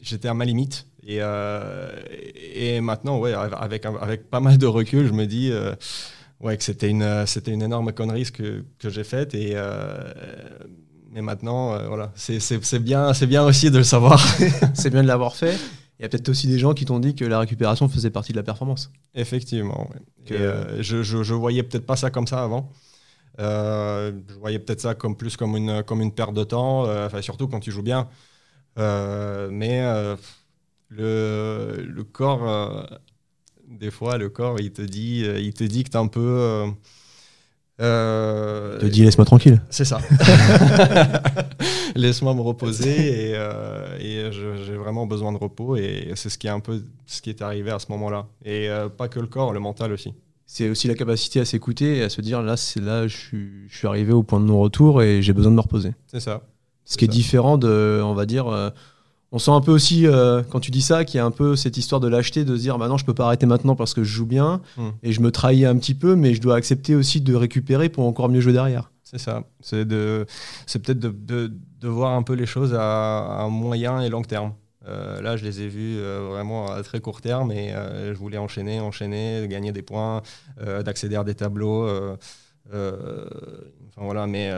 j'étais 0.00 0.28
à 0.28 0.34
ma 0.34 0.44
limite. 0.44 0.86
Et, 1.06 1.18
euh, 1.20 1.90
et 2.54 2.80
maintenant, 2.80 3.18
ouais, 3.18 3.32
avec, 3.32 3.86
avec 3.86 4.28
pas 4.30 4.40
mal 4.40 4.58
de 4.58 4.66
recul, 4.66 5.06
je 5.06 5.12
me 5.12 5.26
dis 5.26 5.50
euh, 5.50 5.74
ouais, 6.40 6.56
que 6.56 6.62
c'était 6.64 6.88
une, 6.90 7.26
c'était 7.26 7.52
une 7.52 7.62
énorme 7.62 7.92
connerie 7.92 8.26
ce 8.26 8.32
que, 8.32 8.64
que 8.78 8.90
j'ai 8.90 9.04
faite. 9.04 9.34
Et, 9.34 9.52
euh, 9.54 10.12
mais 11.12 11.22
maintenant, 11.22 11.74
euh, 11.74 11.88
voilà, 11.88 12.12
c'est 12.14 12.78
bien, 12.78 13.12
c'est 13.14 13.26
bien 13.26 13.44
aussi 13.44 13.70
de 13.70 13.78
le 13.78 13.84
savoir. 13.84 14.20
C'est 14.74 14.90
bien 14.90 15.02
de 15.02 15.08
l'avoir 15.08 15.34
fait. 15.34 15.56
Il 15.98 16.02
y 16.02 16.06
a 16.06 16.08
peut-être 16.08 16.30
aussi 16.30 16.46
des 16.46 16.58
gens 16.58 16.72
qui 16.72 16.86
t'ont 16.86 16.98
dit 16.98 17.14
que 17.14 17.26
la 17.26 17.38
récupération 17.40 17.86
faisait 17.88 18.10
partie 18.10 18.32
de 18.32 18.38
la 18.38 18.42
performance. 18.42 18.90
Effectivement. 19.14 19.88
ouais. 19.90 20.00
Que- 20.24 20.34
Et, 20.34 20.38
euh, 20.38 20.82
je, 20.82 21.02
je, 21.02 21.22
je 21.22 21.34
voyais 21.34 21.62
peut-être 21.62 21.84
pas 21.84 21.96
ça 21.96 22.10
comme 22.10 22.26
ça 22.26 22.42
avant. 22.42 22.70
Euh, 23.38 24.12
je 24.28 24.34
voyais 24.34 24.58
peut-être 24.58 24.80
ça 24.80 24.94
comme 24.94 25.16
plus 25.16 25.36
comme 25.36 25.56
une, 25.56 25.82
comme 25.82 26.00
une 26.00 26.12
perte 26.12 26.34
de 26.34 26.44
temps, 26.44 26.86
euh, 26.86 27.08
surtout 27.20 27.48
quand 27.48 27.60
tu 27.60 27.70
joues 27.70 27.82
bien. 27.82 28.08
Euh, 28.78 29.48
mais 29.52 29.82
euh, 29.82 30.16
le, 30.90 31.84
le 31.88 32.04
corps, 32.04 32.48
euh, 32.48 32.82
des 33.68 33.90
fois, 33.90 34.18
le 34.18 34.28
corps, 34.28 34.60
il 34.60 34.72
te 34.72 34.82
dit, 34.82 35.22
euh, 35.24 35.38
il 35.40 35.54
te 35.54 35.64
dit 35.64 35.80
es 35.82 35.96
un 35.96 36.08
peu. 36.08 36.20
euh, 36.20 36.66
euh, 37.80 38.78
te 38.78 38.86
dis 38.86 39.02
laisse-moi 39.04 39.24
tranquille. 39.24 39.62
c'est 39.70 39.86
ça. 39.86 40.00
Laisse-moi 41.96 42.34
me 42.34 42.40
reposer 42.40 43.30
et, 43.30 43.32
euh, 43.34 43.98
et 43.98 44.30
j'ai 44.32 44.76
vraiment 44.76 45.06
besoin 45.06 45.32
de 45.32 45.38
repos 45.38 45.76
et 45.76 46.12
c'est 46.14 46.28
ce 46.28 46.38
qui 46.38 46.46
est 46.46 46.50
un 46.50 46.60
peu 46.60 46.82
ce 47.06 47.22
qui 47.22 47.30
est 47.30 47.42
arrivé 47.42 47.70
à 47.70 47.78
ce 47.78 47.86
moment-là. 47.90 48.26
Et 48.44 48.68
euh, 48.68 48.88
pas 48.88 49.08
que 49.08 49.18
le 49.18 49.26
corps, 49.26 49.52
le 49.52 49.60
mental 49.60 49.92
aussi. 49.92 50.12
C'est 50.46 50.68
aussi 50.68 50.88
la 50.88 50.94
capacité 50.94 51.40
à 51.40 51.44
s'écouter 51.44 51.98
et 51.98 52.02
à 52.02 52.08
se 52.08 52.20
dire 52.20 52.42
là, 52.42 52.56
c'est 52.56 52.80
là, 52.80 53.06
je 53.06 53.16
suis, 53.16 53.50
je 53.68 53.76
suis 53.78 53.86
arrivé 53.86 54.12
au 54.12 54.22
point 54.22 54.40
de 54.40 54.44
non-retour 54.44 55.02
et 55.02 55.22
j'ai 55.22 55.32
besoin 55.32 55.50
de 55.52 55.56
me 55.56 55.60
reposer. 55.62 55.92
C'est 56.06 56.20
ça. 56.20 56.42
Ce 56.84 56.96
qui 56.98 57.04
est 57.04 57.08
différent 57.08 57.56
de, 57.56 58.00
on 58.04 58.14
va 58.14 58.26
dire, 58.26 58.48
euh, 58.48 58.70
on 59.32 59.38
sent 59.38 59.50
un 59.52 59.60
peu 59.60 59.70
aussi, 59.70 60.06
euh, 60.06 60.42
quand 60.42 60.58
tu 60.60 60.70
dis 60.70 60.82
ça, 60.82 61.04
qu'il 61.04 61.18
y 61.18 61.20
a 61.20 61.24
un 61.24 61.30
peu 61.30 61.54
cette 61.54 61.76
histoire 61.76 62.00
de 62.00 62.08
lâcheté, 62.08 62.44
de 62.44 62.56
se 62.56 62.62
dire, 62.62 62.78
bah 62.78 62.88
non, 62.88 62.96
je 62.96 63.04
peux 63.04 63.14
pas 63.14 63.26
arrêter 63.26 63.46
maintenant 63.46 63.76
parce 63.76 63.94
que 63.94 64.02
je 64.02 64.12
joue 64.12 64.26
bien 64.26 64.60
Hmm. 64.76 64.90
et 65.02 65.12
je 65.12 65.20
me 65.20 65.30
trahis 65.30 65.64
un 65.64 65.76
petit 65.76 65.94
peu, 65.94 66.16
mais 66.16 66.34
je 66.34 66.40
dois 66.40 66.56
accepter 66.56 66.94
aussi 66.94 67.20
de 67.20 67.34
récupérer 67.34 67.88
pour 67.88 68.04
encore 68.06 68.28
mieux 68.28 68.40
jouer 68.40 68.52
derrière. 68.52 68.90
C'est 69.04 69.18
ça. 69.18 69.44
C'est 69.60 69.84
peut-être 69.84 70.98
de, 70.98 71.10
de, 71.10 71.52
de 71.80 71.88
voir 71.88 72.12
un 72.12 72.22
peu 72.22 72.34
les 72.34 72.46
choses 72.46 72.74
à, 72.74 73.44
à 73.44 73.48
moyen 73.48 74.00
et 74.00 74.08
long 74.08 74.22
terme. 74.22 74.52
Euh, 74.88 75.20
là, 75.20 75.36
je 75.36 75.44
les 75.44 75.60
ai 75.60 75.68
vus 75.68 75.98
euh, 75.98 76.28
vraiment 76.30 76.70
à 76.70 76.82
très 76.82 77.00
court 77.00 77.20
terme 77.20 77.52
et 77.52 77.72
je 77.72 78.16
voulais 78.18 78.38
enchaîner, 78.38 78.80
enchaîner, 78.80 79.46
gagner 79.48 79.72
des 79.72 79.82
points, 79.82 80.22
d'accéder 80.84 81.16
à 81.16 81.24
des 81.24 81.34
tableaux. 81.34 81.88
enfin 82.68 82.78
voilà, 83.96 84.26
mais 84.26 84.50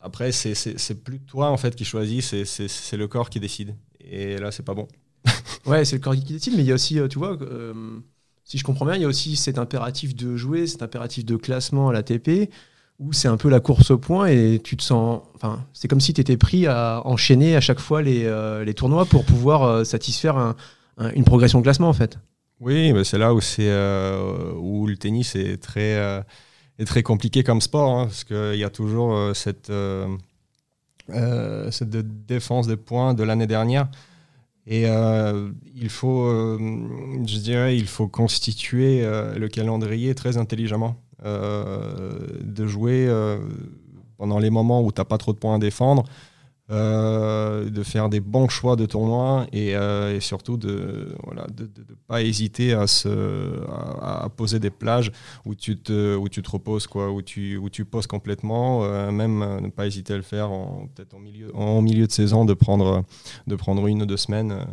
après, 0.00 0.32
c'est, 0.32 0.94
plus 1.04 1.20
toi 1.20 1.48
en 1.50 1.56
fait 1.56 1.74
qui 1.74 1.84
choisis, 1.84 2.34
c'est 2.44 2.96
le 2.96 3.08
corps 3.08 3.30
qui 3.30 3.40
décide. 3.40 3.74
Et 4.08 4.38
là, 4.38 4.50
c'est 4.50 4.64
pas 4.64 4.74
bon. 4.74 4.88
Ouais, 5.66 5.84
c'est 5.84 5.96
le 5.96 6.02
corps 6.02 6.14
qui 6.14 6.22
décide, 6.32 6.54
mais 6.56 6.62
il 6.62 6.66
y 6.66 6.72
a 6.72 6.74
aussi, 6.74 6.98
euh, 6.98 7.08
tu 7.08 7.18
vois, 7.18 7.36
euh, 7.42 7.74
si 8.44 8.56
je 8.58 8.64
comprends 8.64 8.86
bien, 8.86 8.94
il 8.94 9.02
y 9.02 9.04
a 9.04 9.08
aussi 9.08 9.36
cet 9.36 9.58
impératif 9.58 10.14
de 10.16 10.36
jouer, 10.36 10.66
cet 10.66 10.82
impératif 10.82 11.24
de 11.26 11.36
classement 11.36 11.90
à 11.90 11.92
l'ATP, 11.92 12.48
où 12.98 13.12
c'est 13.12 13.28
un 13.28 13.36
peu 13.36 13.48
la 13.50 13.60
course 13.60 13.90
au 13.90 13.98
point 13.98 14.26
et 14.28 14.60
tu 14.62 14.76
te 14.76 14.82
sens. 14.82 15.20
Enfin, 15.34 15.64
c'est 15.74 15.86
comme 15.88 16.00
si 16.00 16.14
tu 16.14 16.20
étais 16.20 16.36
pris 16.36 16.66
à 16.66 17.02
enchaîner 17.04 17.54
à 17.54 17.60
chaque 17.60 17.80
fois 17.80 18.00
les, 18.02 18.24
euh, 18.24 18.64
les 18.64 18.74
tournois 18.74 19.04
pour 19.04 19.24
pouvoir 19.24 19.62
euh, 19.64 19.84
satisfaire 19.84 20.36
un- 20.38 20.56
un- 20.96 21.10
une 21.12 21.24
progression 21.24 21.58
de 21.58 21.64
classement, 21.64 21.88
en 21.88 21.92
fait. 21.92 22.18
Oui, 22.60 22.92
mais 22.92 23.04
c'est 23.04 23.18
là 23.18 23.34
où, 23.34 23.40
c'est, 23.40 23.70
où 24.56 24.86
le 24.88 24.96
tennis 24.96 25.36
est 25.36 25.58
très, 25.62 26.24
est 26.78 26.84
très 26.86 27.04
compliqué 27.04 27.44
comme 27.44 27.60
sport, 27.60 27.90
hein, 28.00 28.04
parce 28.06 28.24
qu'il 28.24 28.56
y 28.56 28.64
a 28.64 28.70
toujours 28.70 29.36
cette, 29.36 29.70
euh, 31.10 31.70
cette 31.70 31.90
défense 32.26 32.66
des 32.66 32.76
points 32.76 33.14
de 33.14 33.22
l'année 33.22 33.46
dernière. 33.46 33.88
Et 34.66 34.84
euh, 34.86 35.50
il 35.74 35.88
faut, 35.88 36.24
euh, 36.24 36.58
je 37.26 37.38
dirais, 37.38 37.76
il 37.76 37.86
faut 37.86 38.08
constituer 38.08 39.02
le 39.02 39.48
calendrier 39.48 40.14
très 40.14 40.36
intelligemment. 40.36 40.96
de 41.24 42.66
jouer 42.66 43.08
pendant 44.18 44.38
les 44.38 44.50
moments 44.50 44.82
où 44.82 44.92
tu 44.92 45.00
n'as 45.00 45.04
pas 45.04 45.18
trop 45.18 45.32
de 45.32 45.38
points 45.38 45.56
à 45.56 45.58
défendre, 45.58 46.04
de 46.68 47.82
faire 47.82 48.08
des 48.08 48.20
bons 48.20 48.48
choix 48.48 48.76
de 48.76 48.84
tournoi 48.86 49.46
et, 49.52 49.74
euh, 49.74 50.14
et 50.14 50.20
surtout 50.20 50.56
de 50.56 51.14
voilà, 51.24 51.46
de, 51.54 51.68
pas 52.06 52.22
hésiter 52.22 52.74
à, 52.74 52.86
se, 52.86 53.08
à, 54.02 54.28
poser 54.36 54.58
des 54.58 54.70
plages 54.70 55.10
où 55.46 55.54
tu 55.54 55.78
te, 55.78 56.14
où 56.16 56.28
tu 56.28 56.42
te 56.42 56.50
reposes, 56.50 56.86
quoi, 56.86 57.10
où, 57.10 57.22
tu, 57.22 57.56
où 57.56 57.70
tu 57.70 57.84
poses 57.84 58.06
complètement, 58.06 58.84
euh, 58.84 59.10
même 59.10 59.42
euh, 59.42 59.60
ne 59.60 59.68
pas 59.68 59.86
hésiter 59.86 60.12
à 60.12 60.16
le 60.16 60.22
faire 60.22 60.50
en, 60.50 60.88
peut-être 60.94 61.14
en 61.14 61.18
milieu, 61.18 61.54
en 61.56 61.80
milieu 61.82 62.06
de 62.06 62.12
saison, 62.12 62.44
de 62.44 62.54
prendre, 62.54 63.04
de 63.46 63.56
prendre 63.56 63.86
une 63.86 64.02
ou 64.02 64.06
deux 64.06 64.16
semaines. 64.16 64.52
euh, 64.52 64.64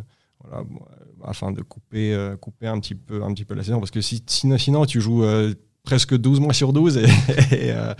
voilà, 0.44 0.64
euh, 0.64 1.04
afin 1.24 1.52
de 1.52 1.62
couper, 1.62 2.14
euh, 2.14 2.36
couper 2.36 2.66
un, 2.66 2.78
petit 2.80 2.94
peu, 2.94 3.22
un 3.22 3.32
petit 3.32 3.44
peu 3.44 3.54
la 3.54 3.62
saison. 3.62 3.78
Parce 3.78 3.90
que 3.90 4.00
si, 4.00 4.22
sinon, 4.26 4.58
sinon, 4.58 4.86
tu 4.86 5.00
joues 5.00 5.24
euh, 5.24 5.54
presque 5.82 6.16
12 6.16 6.40
mois 6.40 6.52
sur 6.52 6.72
12 6.72 6.98
et, 6.98 7.02
et, 7.50 7.72
euh, 7.72 7.94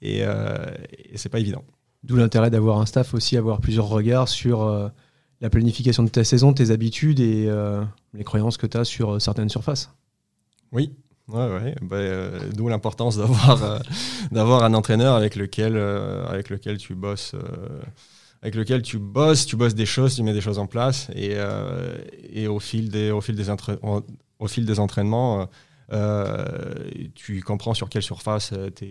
et, 0.00 0.22
euh, 0.22 0.74
et 1.12 1.28
pas 1.28 1.40
évident. 1.40 1.64
D'où 2.04 2.16
l'intérêt 2.16 2.50
d'avoir 2.50 2.80
un 2.80 2.86
staff 2.86 3.12
aussi, 3.14 3.36
avoir 3.36 3.60
plusieurs 3.60 3.88
regards 3.88 4.28
sur 4.28 4.62
euh, 4.62 4.88
la 5.40 5.50
planification 5.50 6.04
de 6.04 6.08
ta 6.08 6.22
saison, 6.22 6.52
tes 6.52 6.70
habitudes 6.70 7.18
et 7.18 7.46
euh, 7.48 7.82
les 8.14 8.22
croyances 8.22 8.56
que 8.56 8.66
tu 8.66 8.76
as 8.76 8.84
sur 8.84 9.14
euh, 9.14 9.18
certaines 9.18 9.48
surfaces. 9.48 9.90
Oui. 10.70 10.92
Ouais, 11.26 11.46
ouais. 11.46 11.74
Bah, 11.82 11.98
D'où 12.54 12.68
l'importance 12.68 13.18
d'avoir 13.18 13.82
d'avoir 14.32 14.64
un 14.64 14.72
entraîneur 14.72 15.14
avec 15.14 15.36
lequel, 15.36 15.76
avec 15.76 16.48
lequel 16.48 16.78
tu 16.78 16.94
bosses. 16.94 17.34
avec 18.40 18.54
lequel 18.54 18.80
tu 18.80 18.98
bosses, 18.98 19.44
tu 19.44 19.56
bosses 19.56 19.74
des 19.74 19.84
choses, 19.84 20.14
tu 20.14 20.22
mets 20.22 20.32
des 20.32 20.40
choses 20.40 20.58
en 20.58 20.66
place 20.66 21.10
et, 21.14 21.36
et 22.32 22.48
au, 22.48 22.60
fil 22.60 22.88
des, 22.88 23.10
au, 23.10 23.20
fil 23.20 23.34
des 23.34 23.50
au, 24.38 24.46
fil 24.48 24.64
des 24.64 24.80
entraînements, 24.80 25.50
tu 27.14 27.42
comprends 27.42 27.74
sur 27.74 27.90
quelle 27.90 28.02
surface 28.02 28.54
tu 28.74 28.86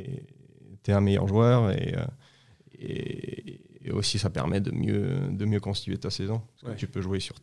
es, 0.00 0.92
un 0.92 1.00
meilleur 1.02 1.28
joueur 1.28 1.70
et, 2.78 3.60
et 3.84 3.90
aussi 3.92 4.18
ça 4.18 4.30
permet 4.30 4.60
de 4.60 4.70
mieux, 4.72 5.08
de 5.30 5.44
mieux 5.44 5.60
constituer 5.60 5.96
ta 5.98 6.10
saison. 6.10 6.40
Parce 6.54 6.62
que 6.62 6.68
Ouais. 6.70 6.76
tu 6.76 6.86
peux 6.86 7.00
jouer 7.00 7.20
sur 7.20 7.34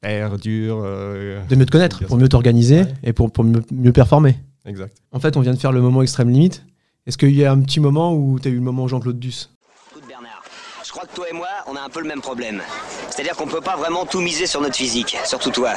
terre 0.00 0.36
dure. 0.38 0.82
euh, 0.84 1.40
De 1.48 1.56
mieux 1.56 1.66
te 1.66 1.70
connaître, 1.70 2.04
pour 2.06 2.16
mieux 2.16 2.28
t'organiser 2.28 2.80
Ouais. 2.82 2.94
et 3.04 3.12
pour, 3.12 3.30
pour 3.32 3.44
mieux, 3.44 3.62
mieux 3.72 3.92
performer. 3.92 4.36
exact. 4.66 4.98
En 5.12 5.20
fait, 5.20 5.36
on 5.36 5.40
vient 5.40 5.54
de 5.54 5.58
faire 5.58 5.72
le 5.72 5.80
moment 5.80 6.02
extrême 6.02 6.30
limite. 6.30 6.64
Est-ce 7.06 7.18
qu'il 7.18 7.34
y 7.34 7.44
a 7.44 7.52
un 7.52 7.60
petit 7.60 7.80
moment 7.80 8.14
où 8.14 8.38
tu 8.40 8.48
as 8.48 8.50
eu 8.50 8.54
le 8.56 8.60
moment 8.60 8.88
Jean-Claude 8.88 9.18
Duss? 9.18 9.50
Écoute 9.92 10.08
Bernard, 10.08 10.42
je 10.84 10.90
crois 10.90 11.04
que 11.06 11.14
toi 11.14 11.26
et 11.30 11.34
moi, 11.34 11.48
on 11.66 11.76
a 11.76 11.80
un 11.82 11.88
peu 11.90 12.00
le 12.00 12.08
même 12.08 12.20
problème. 12.22 12.60
C'est-à-dire 13.10 13.36
qu'on 13.36 13.46
peut 13.46 13.60
pas 13.60 13.76
vraiment 13.76 14.06
tout 14.06 14.20
miser 14.20 14.46
sur 14.46 14.60
notre 14.62 14.76
physique, 14.76 15.16
surtout 15.26 15.50
toi. 15.50 15.72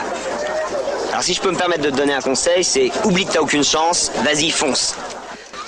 Alors 1.09 1.23
si 1.23 1.33
je 1.33 1.41
peux 1.41 1.51
me 1.51 1.57
permettre 1.57 1.83
de 1.83 1.89
te 1.89 1.95
donner 1.97 2.13
un 2.13 2.21
conseil, 2.21 2.63
c'est 2.63 2.91
oublie 3.05 3.25
que 3.25 3.33
t'as 3.33 3.41
aucune 3.41 3.63
chance, 3.63 4.11
vas-y 4.23 4.49
fonce. 4.49 4.95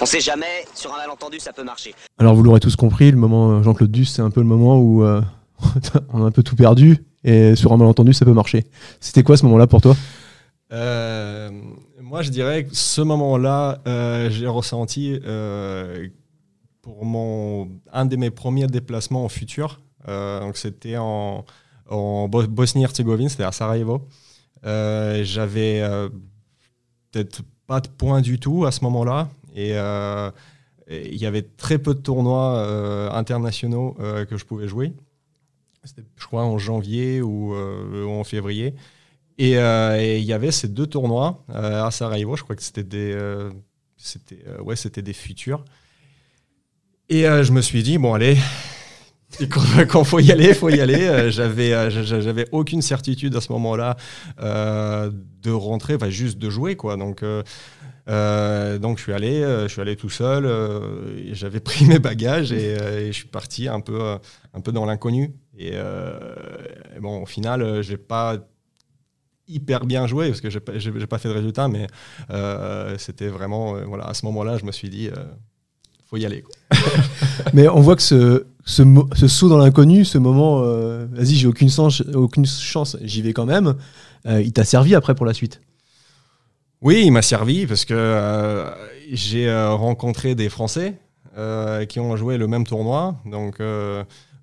On 0.02 0.06
sait 0.06 0.22
jamais, 0.22 0.66
sur 0.74 0.94
un 0.94 0.98
malentendu 0.98 1.40
ça 1.40 1.52
peut 1.54 1.64
marcher. 1.64 1.94
Alors, 2.18 2.34
vous 2.36 2.44
l'aurez 2.44 2.60
tous 2.60 2.76
compris, 2.76 3.12
le 3.12 3.18
moment 3.18 3.52
euh, 3.52 3.64
Jean-Claude 3.64 3.92
Duss, 3.92 4.14
c'est 4.14 4.22
un 4.22 4.30
peu 4.32 4.40
le 4.40 4.46
moment 4.48 4.78
où 4.80 5.04
euh, 5.04 5.22
on 6.14 6.24
a 6.24 6.28
un 6.28 6.32
peu 6.32 6.44
tout 6.44 6.56
perdu 6.56 7.04
et 7.24 7.56
sur 7.56 7.74
un 7.74 7.78
malentendu, 7.78 8.14
ça 8.14 8.24
peut 8.26 8.34
marcher. 8.34 8.66
C'était 9.02 9.24
quoi 9.24 9.36
ce 9.36 9.44
moment-là 9.46 9.68
pour 9.68 9.82
toi? 9.82 9.96
Euh, 10.72 11.50
moi, 12.02 12.22
je 12.22 12.30
dirais 12.30 12.64
que 12.66 12.74
ce 12.76 13.02
moment-là, 13.02 13.82
euh, 13.88 14.30
j'ai 14.30 14.48
ressenti 14.48 15.20
euh, 15.26 16.08
pour 16.82 17.04
mon, 17.04 17.68
un 17.92 18.06
de 18.06 18.16
mes 18.16 18.30
premiers 18.30 18.68
déplacements 18.68 19.26
au 19.26 19.30
futur. 19.30 19.82
Euh, 20.08 20.40
donc, 20.40 20.56
c'était 20.56 20.96
en, 20.98 21.44
en 21.90 22.30
Bo- 22.30 22.48
Bosnie-Herzégovine, 22.48 23.28
c'était 23.28 23.44
à 23.44 23.52
Sarajevo. 23.52 24.08
Euh, 24.66 25.24
J'avais 25.26 25.82
euh, 25.82 26.08
peut-être 27.12 27.42
pas 27.68 27.82
de 27.82 27.90
points 27.90 28.22
du 28.22 28.40
tout 28.40 28.66
à 28.66 28.72
ce 28.72 28.84
moment-là. 28.86 29.28
Et 29.56 29.74
euh, 29.74 30.32
et 30.88 31.14
il 31.14 31.22
y 31.22 31.28
avait 31.28 31.44
très 31.44 31.78
peu 31.78 31.94
de 31.94 32.00
tournois 32.00 32.58
euh, 32.58 33.12
internationaux 33.12 33.96
euh, 34.00 34.26
que 34.26 34.38
je 34.38 34.46
pouvais 34.46 34.68
jouer. 34.68 34.92
C'était, 35.84 36.04
je 36.18 36.26
crois, 36.26 36.44
en 36.44 36.58
janvier 36.58 37.22
ou, 37.22 37.56
en 37.56 38.24
février. 38.24 38.74
Et 39.38 39.54
il 39.54 40.26
y 40.26 40.34
avait 40.34 40.52
ces 40.52 40.68
deux 40.68 40.88
tournois 40.88 41.46
à 41.48 41.90
Sarajevo. 41.90 42.36
Je 42.36 42.44
crois 42.44 42.56
que 42.56 42.62
c'était 42.62 42.84
des, 42.84 43.18
c'était, 43.96 44.44
ouais, 44.60 44.76
c'était 44.76 45.02
des 45.02 45.14
futurs. 45.14 45.64
Et 47.08 47.22
je 47.24 47.52
me 47.54 47.62
suis 47.62 47.82
dit, 47.82 47.98
bon, 47.98 48.14
allez, 48.14 48.36
quand, 49.50 49.62
quand 49.90 50.04
faut 50.04 50.20
y 50.20 50.32
aller, 50.32 50.54
faut 50.54 50.70
y 50.70 50.80
aller. 50.80 51.02
Euh, 51.02 51.32
j'avais, 51.32 51.74
euh, 51.74 51.90
j'a- 51.90 52.22
j'avais 52.22 52.48
aucune 52.52 52.82
certitude 52.82 53.36
à 53.36 53.42
ce 53.42 53.52
moment-là 53.54 53.96
euh, 54.42 55.12
de 55.42 55.52
rentrer, 55.52 55.98
juste 56.10 56.38
de 56.38 56.50
jouer, 56.50 56.76
quoi. 56.76 56.98
Donc, 56.98 57.24
donc 57.24 58.98
je 58.98 59.04
suis 59.04 59.14
allé, 59.14 59.42
je 59.42 59.68
suis 59.68 59.82
allé 59.82 59.96
tout 59.96 60.10
seul. 60.10 60.50
j'avais 61.32 61.60
pris 61.70 61.86
mes 61.86 62.00
bagages 62.00 62.52
et, 62.52 63.08
je 63.08 63.12
suis 63.12 63.28
parti 63.28 63.68
un 63.68 63.80
peu, 63.80 64.18
un 64.54 64.62
peu 64.62 64.72
dans 64.72 64.86
l'inconnu. 64.86 65.34
Et, 65.58 65.74
bon, 67.00 67.22
au 67.22 67.26
final, 67.26 67.82
j'ai 67.82 67.98
pas 67.98 68.38
hyper 69.48 69.86
bien 69.86 70.06
joué 70.06 70.28
parce 70.28 70.42
que 70.42 70.50
j'ai 70.50 70.60
pas, 70.60 70.74
pas 71.08 71.18
fait 71.18 71.30
de 71.30 71.34
résultat, 71.34 71.68
mais 71.68 71.88
c'était 72.98 73.28
vraiment, 73.30 73.74
voilà, 73.86 74.06
à 74.06 74.14
ce 74.14 74.26
moment-là, 74.26 74.58
je 74.58 74.66
me 74.66 74.72
suis 74.72 74.90
dit, 74.90 75.10
faut 76.10 76.18
y 76.18 76.26
aller. 76.26 76.44
Mais 77.54 77.68
on 77.68 77.82
voit 77.82 77.96
que 77.96 78.02
ce, 78.02 78.46
ce, 78.70 79.28
saut 79.28 79.50
dans 79.50 79.58
l'inconnu, 79.58 80.06
ce 80.06 80.18
moment, 80.18 80.62
euh, 80.64 81.08
vas-y, 81.12 81.36
j'ai 81.36 81.48
aucune 81.48 81.70
chance, 81.70 82.02
aucune 82.14 82.46
chance, 82.46 82.98
j'y 83.02 83.22
vais 83.22 83.34
quand 83.34 83.46
même, 83.46 83.76
euh, 84.28 84.42
il 84.42 84.54
t'a 84.54 84.64
servi 84.64 84.94
après 84.96 85.16
pour 85.16 85.26
la 85.26 85.34
suite? 85.34 85.60
Oui, 86.82 87.04
il 87.06 87.12
m'a 87.12 87.22
servi 87.22 87.66
parce 87.66 87.84
que 87.84 87.94
euh, 87.96 88.70
j'ai 89.12 89.52
rencontré 89.54 90.36
des 90.36 90.50
Français 90.50 90.96
qui 91.88 92.00
ont 92.02 92.18
joué 92.18 92.38
le 92.38 92.48
même 92.48 92.66
tournoi. 92.66 93.16
Donc, 93.26 93.60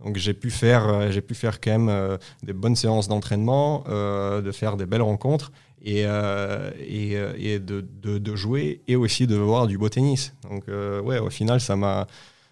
donc 0.02 0.16
j'ai 0.16 0.32
pu 0.32 0.50
faire, 0.50 1.10
pu 1.26 1.34
faire 1.34 1.60
quand 1.60 1.78
même 1.78 2.18
des 2.42 2.54
bonnes 2.54 2.76
séances 2.76 3.06
d'entraînement, 3.06 3.84
de 3.88 4.50
faire 4.52 4.76
des 4.78 4.86
belles 4.86 5.02
rencontres 5.02 5.52
et, 5.84 6.00
et, 6.00 7.58
de, 7.58 7.84
de- 8.02 8.18
de 8.18 8.36
jouer 8.36 8.80
et 8.88 8.96
aussi 8.96 9.26
de 9.26 9.36
voir 9.36 9.66
du 9.66 9.76
beau 9.76 9.90
tennis. 9.90 10.32
Donc, 10.50 10.64
ouais, 10.68 11.18
au 11.18 11.30
final, 11.30 11.60
ça 11.60 11.76
m'a, 11.76 12.06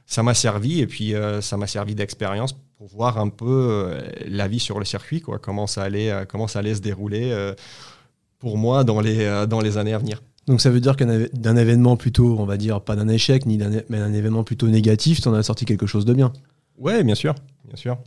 ça 0.07 0.23
m'a 0.23 0.35
servi 0.35 0.81
et 0.81 0.87
puis 0.87 1.15
euh, 1.15 1.41
ça 1.41 1.57
m'a 1.57 1.67
servi 1.67 1.95
d'expérience 1.95 2.55
pour 2.77 2.89
voir 2.89 3.19
un 3.19 3.29
peu 3.29 3.47
euh, 3.49 4.03
la 4.27 4.49
vie 4.49 4.61
sur 4.61 4.79
le 4.79 4.85
circuit, 4.85 5.21
quoi, 5.21 5.39
comment 5.39 5.67
ça 5.67 5.83
allait, 5.83 6.11
euh, 6.11 6.25
comment 6.27 6.49
ça 6.49 6.59
allait 6.59 6.75
se 6.75 6.81
dérouler. 6.81 7.53
pour 8.39 8.59
moi 8.59 8.85
dans 8.85 9.01
les, 9.01 9.47
dans 9.49 9.61
les 9.61 9.79
années 9.79 9.95
à 9.95 9.99
venir. 9.99 10.23
Donc 10.47 10.61
ça 10.61 10.69
veut 10.69 10.81
dire 10.81 10.97
qu'un 10.97 11.27
d'un 11.33 11.57
événement 11.57 11.97
plutôt, 11.97 12.37
on 12.39 12.45
va 12.45 12.59
dire, 12.59 12.83
pas 12.83 12.97
d'un 12.97 13.09
échec, 13.09 13.47
ni 13.47 13.57
d'un 13.57 13.71
mais 13.89 13.99
d'un 13.99 14.13
événement 14.13 14.45
plutôt 14.45 14.69
négatif, 14.69 15.23
t'en 15.23 15.33
as 15.33 15.43
sorti 15.43 15.65
quelque 15.65 15.87
chose 15.87 16.05
de 16.05 16.13
bien. 16.13 16.33
Ouais, 16.77 17.03
bien 17.03 17.15
sûr, 17.15 17.35
bien 17.65 17.77
sûr. 17.77 17.99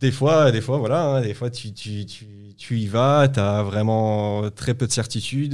Des 0.00 0.12
fois, 0.12 0.52
des 0.52 0.60
fois, 0.60 0.76
voilà, 0.76 1.06
hein, 1.06 1.20
des 1.22 1.32
fois 1.32 1.48
tu, 1.48 1.72
tu, 1.72 2.04
tu, 2.04 2.26
tu 2.58 2.78
y 2.78 2.86
vas, 2.86 3.28
tu 3.28 3.40
as 3.40 3.62
vraiment 3.62 4.50
très 4.50 4.74
peu 4.74 4.86
de 4.86 4.92
certitude, 4.92 5.52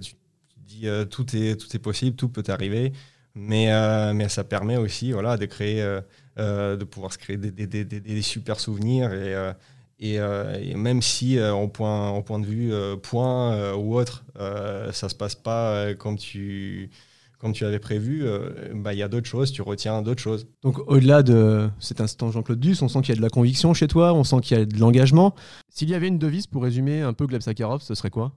tu, 0.00 0.14
tu 0.14 0.54
te 0.54 0.66
dis 0.66 0.86
tout, 1.10 1.36
est, 1.36 1.56
tout 1.56 1.76
est 1.76 1.80
possible, 1.80 2.16
tout 2.16 2.30
peut 2.30 2.44
arriver, 2.48 2.94
mais, 3.34 3.72
euh, 3.72 4.12
mais 4.14 4.28
ça 4.28 4.44
permet 4.44 4.76
aussi 4.76 5.12
voilà, 5.12 5.36
de 5.36 5.46
créer, 5.46 5.82
euh, 5.82 6.00
euh, 6.38 6.76
de 6.76 6.84
pouvoir 6.84 7.12
se 7.12 7.18
créer 7.18 7.36
des, 7.36 7.50
des, 7.50 7.66
des, 7.66 7.84
des- 7.84 8.00
des 8.00 8.22
super 8.22 8.58
souvenirs 8.60 9.12
et, 9.12 9.34
euh, 9.34 9.52
et, 9.98 10.18
euh, 10.18 10.58
et 10.60 10.74
même 10.74 11.02
si 11.02 11.38
euh, 11.38 11.52
en, 11.52 11.68
point, 11.68 12.08
en 12.08 12.22
point 12.22 12.38
de 12.38 12.46
vue 12.46 12.72
euh, 12.72 12.96
point 12.96 13.52
euh, 13.54 13.74
ou 13.74 13.96
autre, 13.96 14.24
euh, 14.38 14.90
ça 14.92 15.08
se 15.08 15.14
passe 15.14 15.34
pas 15.34 15.94
comme 15.94 16.16
tu, 16.16 16.90
comme 17.38 17.52
tu 17.52 17.64
avais 17.64 17.78
prévu, 17.78 18.22
euh, 18.26 18.50
bah, 18.74 18.92
il 18.94 18.98
y 18.98 19.02
a 19.02 19.08
d'autres 19.08 19.28
choses, 19.28 19.52
tu 19.52 19.62
retiens 19.62 20.02
d'autres 20.02 20.22
choses. 20.22 20.46
Donc 20.62 20.78
au-delà 20.86 21.22
de 21.22 21.68
cet 21.78 22.00
instant 22.00 22.30
Jean-Claude 22.30 22.60
Duss, 22.60 22.80
on 22.82 22.88
sent 22.88 23.00
qu'il 23.02 23.10
y 23.10 23.12
a 23.12 23.16
de 23.16 23.22
la 23.22 23.28
conviction 23.30 23.74
chez 23.74 23.88
toi, 23.88 24.12
on 24.14 24.24
sent 24.24 24.40
qu'il 24.42 24.58
y 24.58 24.60
a 24.60 24.64
de 24.64 24.78
l'engagement. 24.78 25.34
S'il 25.68 25.88
y 25.90 25.94
avait 25.94 26.08
une 26.08 26.18
devise 26.18 26.46
pour 26.46 26.62
résumer 26.62 27.00
un 27.02 27.12
peu 27.12 27.26
Gleb 27.26 27.42
Sakharov, 27.42 27.82
ce 27.82 27.94
serait 27.94 28.10
quoi? 28.10 28.32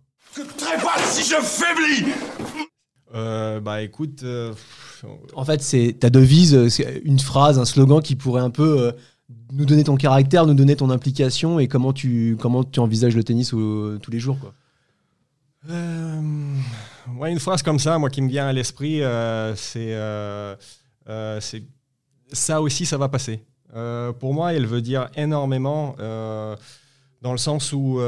Trépas 0.57 0.97
si 1.05 1.23
je 1.29 1.35
faiblis 1.41 2.11
Euh, 3.15 3.59
bah 3.59 3.81
écoute, 3.83 4.23
euh, 4.23 4.53
En 5.35 5.45
fait, 5.45 5.61
c'est 5.61 5.95
ta 5.99 6.09
devise, 6.09 6.53
euh, 6.55 6.69
c'est 6.69 7.01
une 7.03 7.19
phrase, 7.19 7.59
un 7.59 7.65
slogan 7.65 8.01
qui 8.01 8.15
pourrait 8.15 8.41
un 8.41 8.49
peu 8.49 8.79
euh, 8.81 8.91
nous 9.51 9.65
donner 9.65 9.83
ton 9.83 9.95
caractère, 9.97 10.45
nous 10.45 10.53
donner 10.53 10.75
ton 10.75 10.89
implication 10.89 11.59
et 11.59 11.67
comment 11.67 11.93
tu, 11.93 12.37
comment 12.39 12.63
tu 12.63 12.79
envisages 12.79 13.15
le 13.15 13.23
tennis 13.23 13.53
au- 13.53 13.97
tous 13.97 14.11
les 14.11 14.19
jours. 14.19 14.39
Quoi. 14.39 14.53
euh, 15.69 16.21
ouais, 17.17 17.31
une 17.31 17.39
phrase 17.39 17.63
comme 17.63 17.79
ça, 17.79 17.97
moi 17.97 18.09
qui 18.09 18.21
me 18.21 18.29
vient 18.29 18.47
à 18.47 18.53
l'esprit, 18.53 19.01
euh, 19.01 19.55
c'est 19.55 19.95
c'est- 21.41 21.63
ça 22.31 22.61
aussi, 22.61 22.85
ça 22.85 22.97
va 22.97 23.09
passer. 23.09 23.43
Pour 24.19 24.33
moi, 24.33 24.53
elle 24.53 24.65
veut 24.65 24.81
dire 24.81 25.09
énormément 25.15 25.95
dans 25.99 27.31
le 27.31 27.37
sens 27.37 27.71
où, 27.73 27.99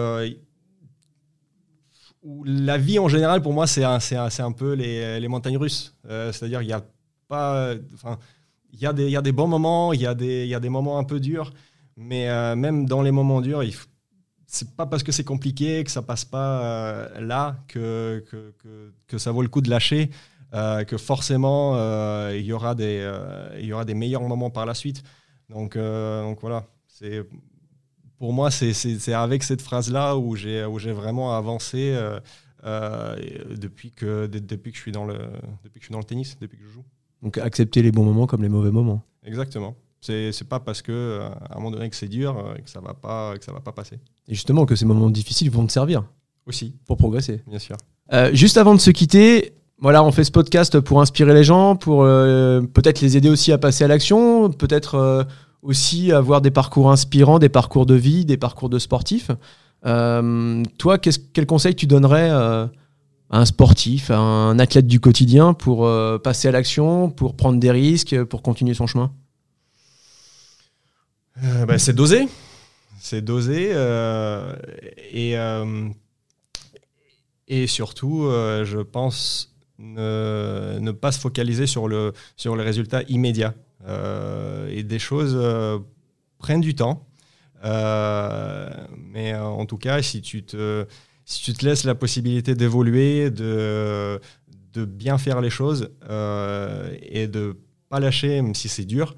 la 2.45 2.77
vie 2.77 2.99
en 2.99 3.07
général, 3.07 3.41
pour 3.41 3.53
moi, 3.53 3.67
c'est 3.67 3.83
un, 3.83 4.51
peu 4.51 4.73
les, 4.73 5.27
montagnes 5.27 5.57
russes. 5.57 5.95
Euh, 6.09 6.31
C'est-à-dire 6.31 6.59
qu'il 6.59 6.69
y 6.69 6.73
a 6.73 6.83
il 8.71 8.83
y 8.83 9.21
des, 9.21 9.31
bons 9.31 9.47
moments, 9.47 9.93
il 9.93 10.01
y 10.01 10.05
a 10.07 10.13
des, 10.13 10.69
moments 10.69 10.97
un 10.97 11.03
peu 11.03 11.19
durs, 11.19 11.53
mais 11.97 12.29
euh, 12.29 12.55
même 12.55 12.85
dans 12.85 13.01
les 13.01 13.11
moments 13.11 13.41
durs, 13.41 13.63
il 13.63 13.73
c'est 14.47 14.75
pas 14.75 14.85
parce 14.85 15.01
que 15.03 15.11
c'est 15.11 15.23
compliqué, 15.23 15.83
que 15.83 15.91
ça 15.91 16.01
passe 16.01 16.23
pas 16.23 16.61
euh, 16.61 17.19
là, 17.19 17.57
que, 17.67 18.23
ça 19.17 19.31
vaut 19.31 19.41
le 19.41 19.49
coup 19.49 19.61
de 19.61 19.69
lâcher, 19.69 20.11
que 20.51 20.97
forcément 20.97 21.75
il, 22.29 22.45
y 22.45 22.53
aura 22.53 22.75
des, 22.75 23.93
meilleurs 23.93 24.21
moments 24.21 24.49
par 24.49 24.65
la 24.65 24.73
suite. 24.73 25.03
Donc, 25.49 25.77
donc 25.77 26.39
voilà, 26.41 26.65
c'est 26.87 27.25
pour 28.17 28.33
moi, 28.33 28.51
c'est- 28.51 29.13
avec 29.13 29.43
cette 29.43 29.61
phrase-là 29.61 30.15
où 30.17 30.35
j'ai 30.35 30.63
vraiment 30.91 31.35
avancé 31.35 31.91
euh, 31.93 32.19
euh, 32.65 33.15
depuis, 33.59 33.91
que, 33.91 34.27
de- 34.27 34.39
depuis, 34.39 34.71
que 34.71 34.77
je 34.77 34.81
suis 34.81 34.91
dans 34.91 35.05
le, 35.05 35.15
depuis 35.63 35.79
que 35.79 35.81
je 35.81 35.85
suis 35.85 35.91
dans 35.93 35.99
le 35.99 36.03
tennis, 36.05 36.37
depuis 36.39 36.57
que 36.57 36.63
je 36.63 36.69
joue. 36.69 36.83
Donc 37.21 37.37
accepter 37.37 37.81
les 37.81 37.91
bons 37.91 38.03
moments 38.03 38.27
comme 38.27 38.41
les 38.43 38.49
mauvais 38.49 38.71
moments. 38.71 39.01
Exactement. 39.23 39.75
C'est 40.01 40.47
pas 40.47 40.59
parce 40.59 40.83
que 40.83 40.91
euh, 40.91 41.27
à 41.49 41.53
un 41.53 41.55
moment 41.55 41.71
donné 41.71 41.89
que 41.89 41.95
c'est 41.95 42.07
dur 42.07 42.37
euh, 42.37 42.53
que 42.55 42.69
ça 42.69 42.79
va 42.79 42.93
pas 42.93 43.35
que 43.39 43.43
ça 43.43 43.51
va 43.51 43.59
pas 43.59 43.71
passer. 43.71 43.95
Et 44.27 44.35
justement 44.35 44.65
que 44.67 44.75
ces 44.75 44.85
moments 44.85 45.09
difficiles 45.09 45.49
vont 45.49 45.65
te 45.65 45.71
servir 45.71 46.03
Aussi, 46.45 46.75
pour 46.85 46.97
progresser. 46.97 47.41
bien 47.47 47.57
sûr. 47.57 47.75
Euh, 48.13 48.29
juste 48.33 48.57
avant 48.57 48.75
de 48.75 48.79
se 48.79 48.91
quitter, 48.91 49.53
voilà, 49.79 50.03
on 50.03 50.11
fait 50.11 50.23
ce 50.23 50.31
podcast 50.31 50.79
pour 50.79 51.01
inspirer 51.01 51.33
les 51.33 51.43
gens, 51.43 51.75
pour 51.75 52.03
euh, 52.03 52.61
peut-être 52.61 53.01
les 53.01 53.17
aider 53.17 53.29
aussi 53.29 53.51
à 53.51 53.57
passer 53.57 53.83
à 53.83 53.87
l'action, 53.87 54.51
peut-être 54.51 54.93
euh, 54.95 55.23
aussi 55.65 56.11
avoir 56.11 56.41
des 56.41 56.51
parcours 56.51 56.91
inspirants, 56.91 57.39
des 57.39 57.49
parcours 57.49 57.85
de 57.85 57.95
vie, 57.95 58.23
des 58.25 58.37
parcours 58.37 58.69
de 58.69 58.79
sportifs. 58.79 59.31
Euh, 59.85 60.63
toi, 60.77 60.97
qu'est-ce- 60.97 61.19
quel 61.33 61.45
conseil 61.45 61.75
tu 61.75 61.87
donnerais 61.87 62.29
euh, 62.31 62.65
à 63.29 63.39
un 63.39 63.45
sportif, 63.45 64.11
à 64.11 64.17
un 64.17 64.57
athlète 64.59 64.87
du 64.87 64.99
quotidien 64.99 65.53
pour 65.53 65.85
euh, 65.85 66.17
passer 66.17 66.47
à 66.47 66.51
l'action, 66.51 67.09
pour 67.09 67.35
prendre 67.35 67.59
des 67.59 67.71
risques, 67.71 68.23
pour 68.25 68.41
continuer 68.41 68.73
son 68.73 68.87
chemin? 68.87 69.11
Bah, 71.67 71.77
c'est 71.77 71.93
dosé. 71.93 72.27
C'est 72.99 73.21
dosé. 73.21 73.71
euh, 73.73 74.55
et, 75.11 75.35
et 77.47 77.67
surtout, 77.67 78.29
je 78.63 78.81
pense 78.81 79.53
ne, 79.77 80.79
ne 80.79 80.91
pas 80.91 81.11
se 81.11 81.19
focaliser 81.19 81.67
sur 81.67 81.87
le, 81.87 82.13
sur 82.37 82.55
le 82.55 82.63
résultat 82.63 83.01
immédiat. 83.09 83.53
Euh, 83.87 84.67
et 84.69 84.83
des 84.83 84.99
choses 84.99 85.37
euh, 85.39 85.79
prennent 86.39 86.61
du 86.61 86.75
temps. 86.75 87.07
Euh, 87.63 88.69
mais 88.97 89.35
en 89.35 89.65
tout 89.65 89.77
cas, 89.77 90.01
si 90.01 90.21
tu 90.21 90.43
te, 90.43 90.85
si 91.25 91.41
tu 91.43 91.53
te 91.53 91.65
laisses 91.65 91.83
la 91.83 91.95
possibilité 91.95 92.55
d'évoluer, 92.55 93.31
de, 93.31 94.19
de 94.73 94.85
bien 94.85 95.17
faire 95.17 95.41
les 95.41 95.49
choses 95.49 95.89
et 96.03 97.27
de 97.27 97.57
pas 97.89 97.99
lâcher, 97.99 98.41
même 98.41 98.55
si 98.55 98.69
c'est 98.69 98.85
dur, 98.85 99.15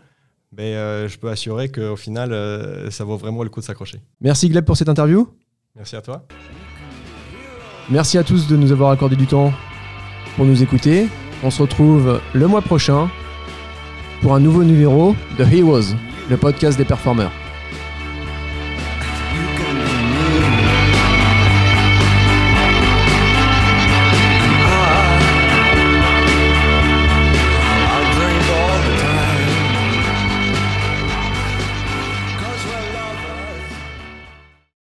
ben, 0.52 0.64
euh, 0.64 1.08
je 1.08 1.18
peux 1.18 1.30
assurer 1.30 1.70
qu'au 1.70 1.96
final, 1.96 2.32
euh, 2.32 2.90
ça 2.90 3.04
vaut 3.04 3.18
vraiment 3.18 3.44
le 3.44 3.50
coup 3.50 3.60
de 3.60 3.66
s'accrocher. 3.66 4.00
Merci 4.22 4.50
Gleb 4.50 4.66
pour 4.66 4.78
cette 4.78 4.90
interview. 4.90 5.30
Merci 5.76 5.96
à 5.96 6.02
toi. 6.02 6.26
Merci 7.90 8.18
à 8.18 8.24
tous 8.24 8.48
de 8.48 8.56
nous 8.56 8.72
avoir 8.72 8.92
accordé 8.92 9.16
du 9.16 9.28
temps 9.28 9.54
pour 10.36 10.46
nous 10.46 10.64
écouter. 10.64 11.08
On 11.44 11.52
se 11.52 11.62
retrouve 11.62 12.20
le 12.34 12.48
mois 12.48 12.62
prochain 12.62 13.10
pour 14.22 14.34
un 14.34 14.40
nouveau 14.40 14.64
numéro 14.64 15.16
de 15.38 15.44
Heroes, 15.44 15.96
le 16.30 16.38
podcast 16.38 16.78
des 16.78 16.86
performeurs. 16.86 17.32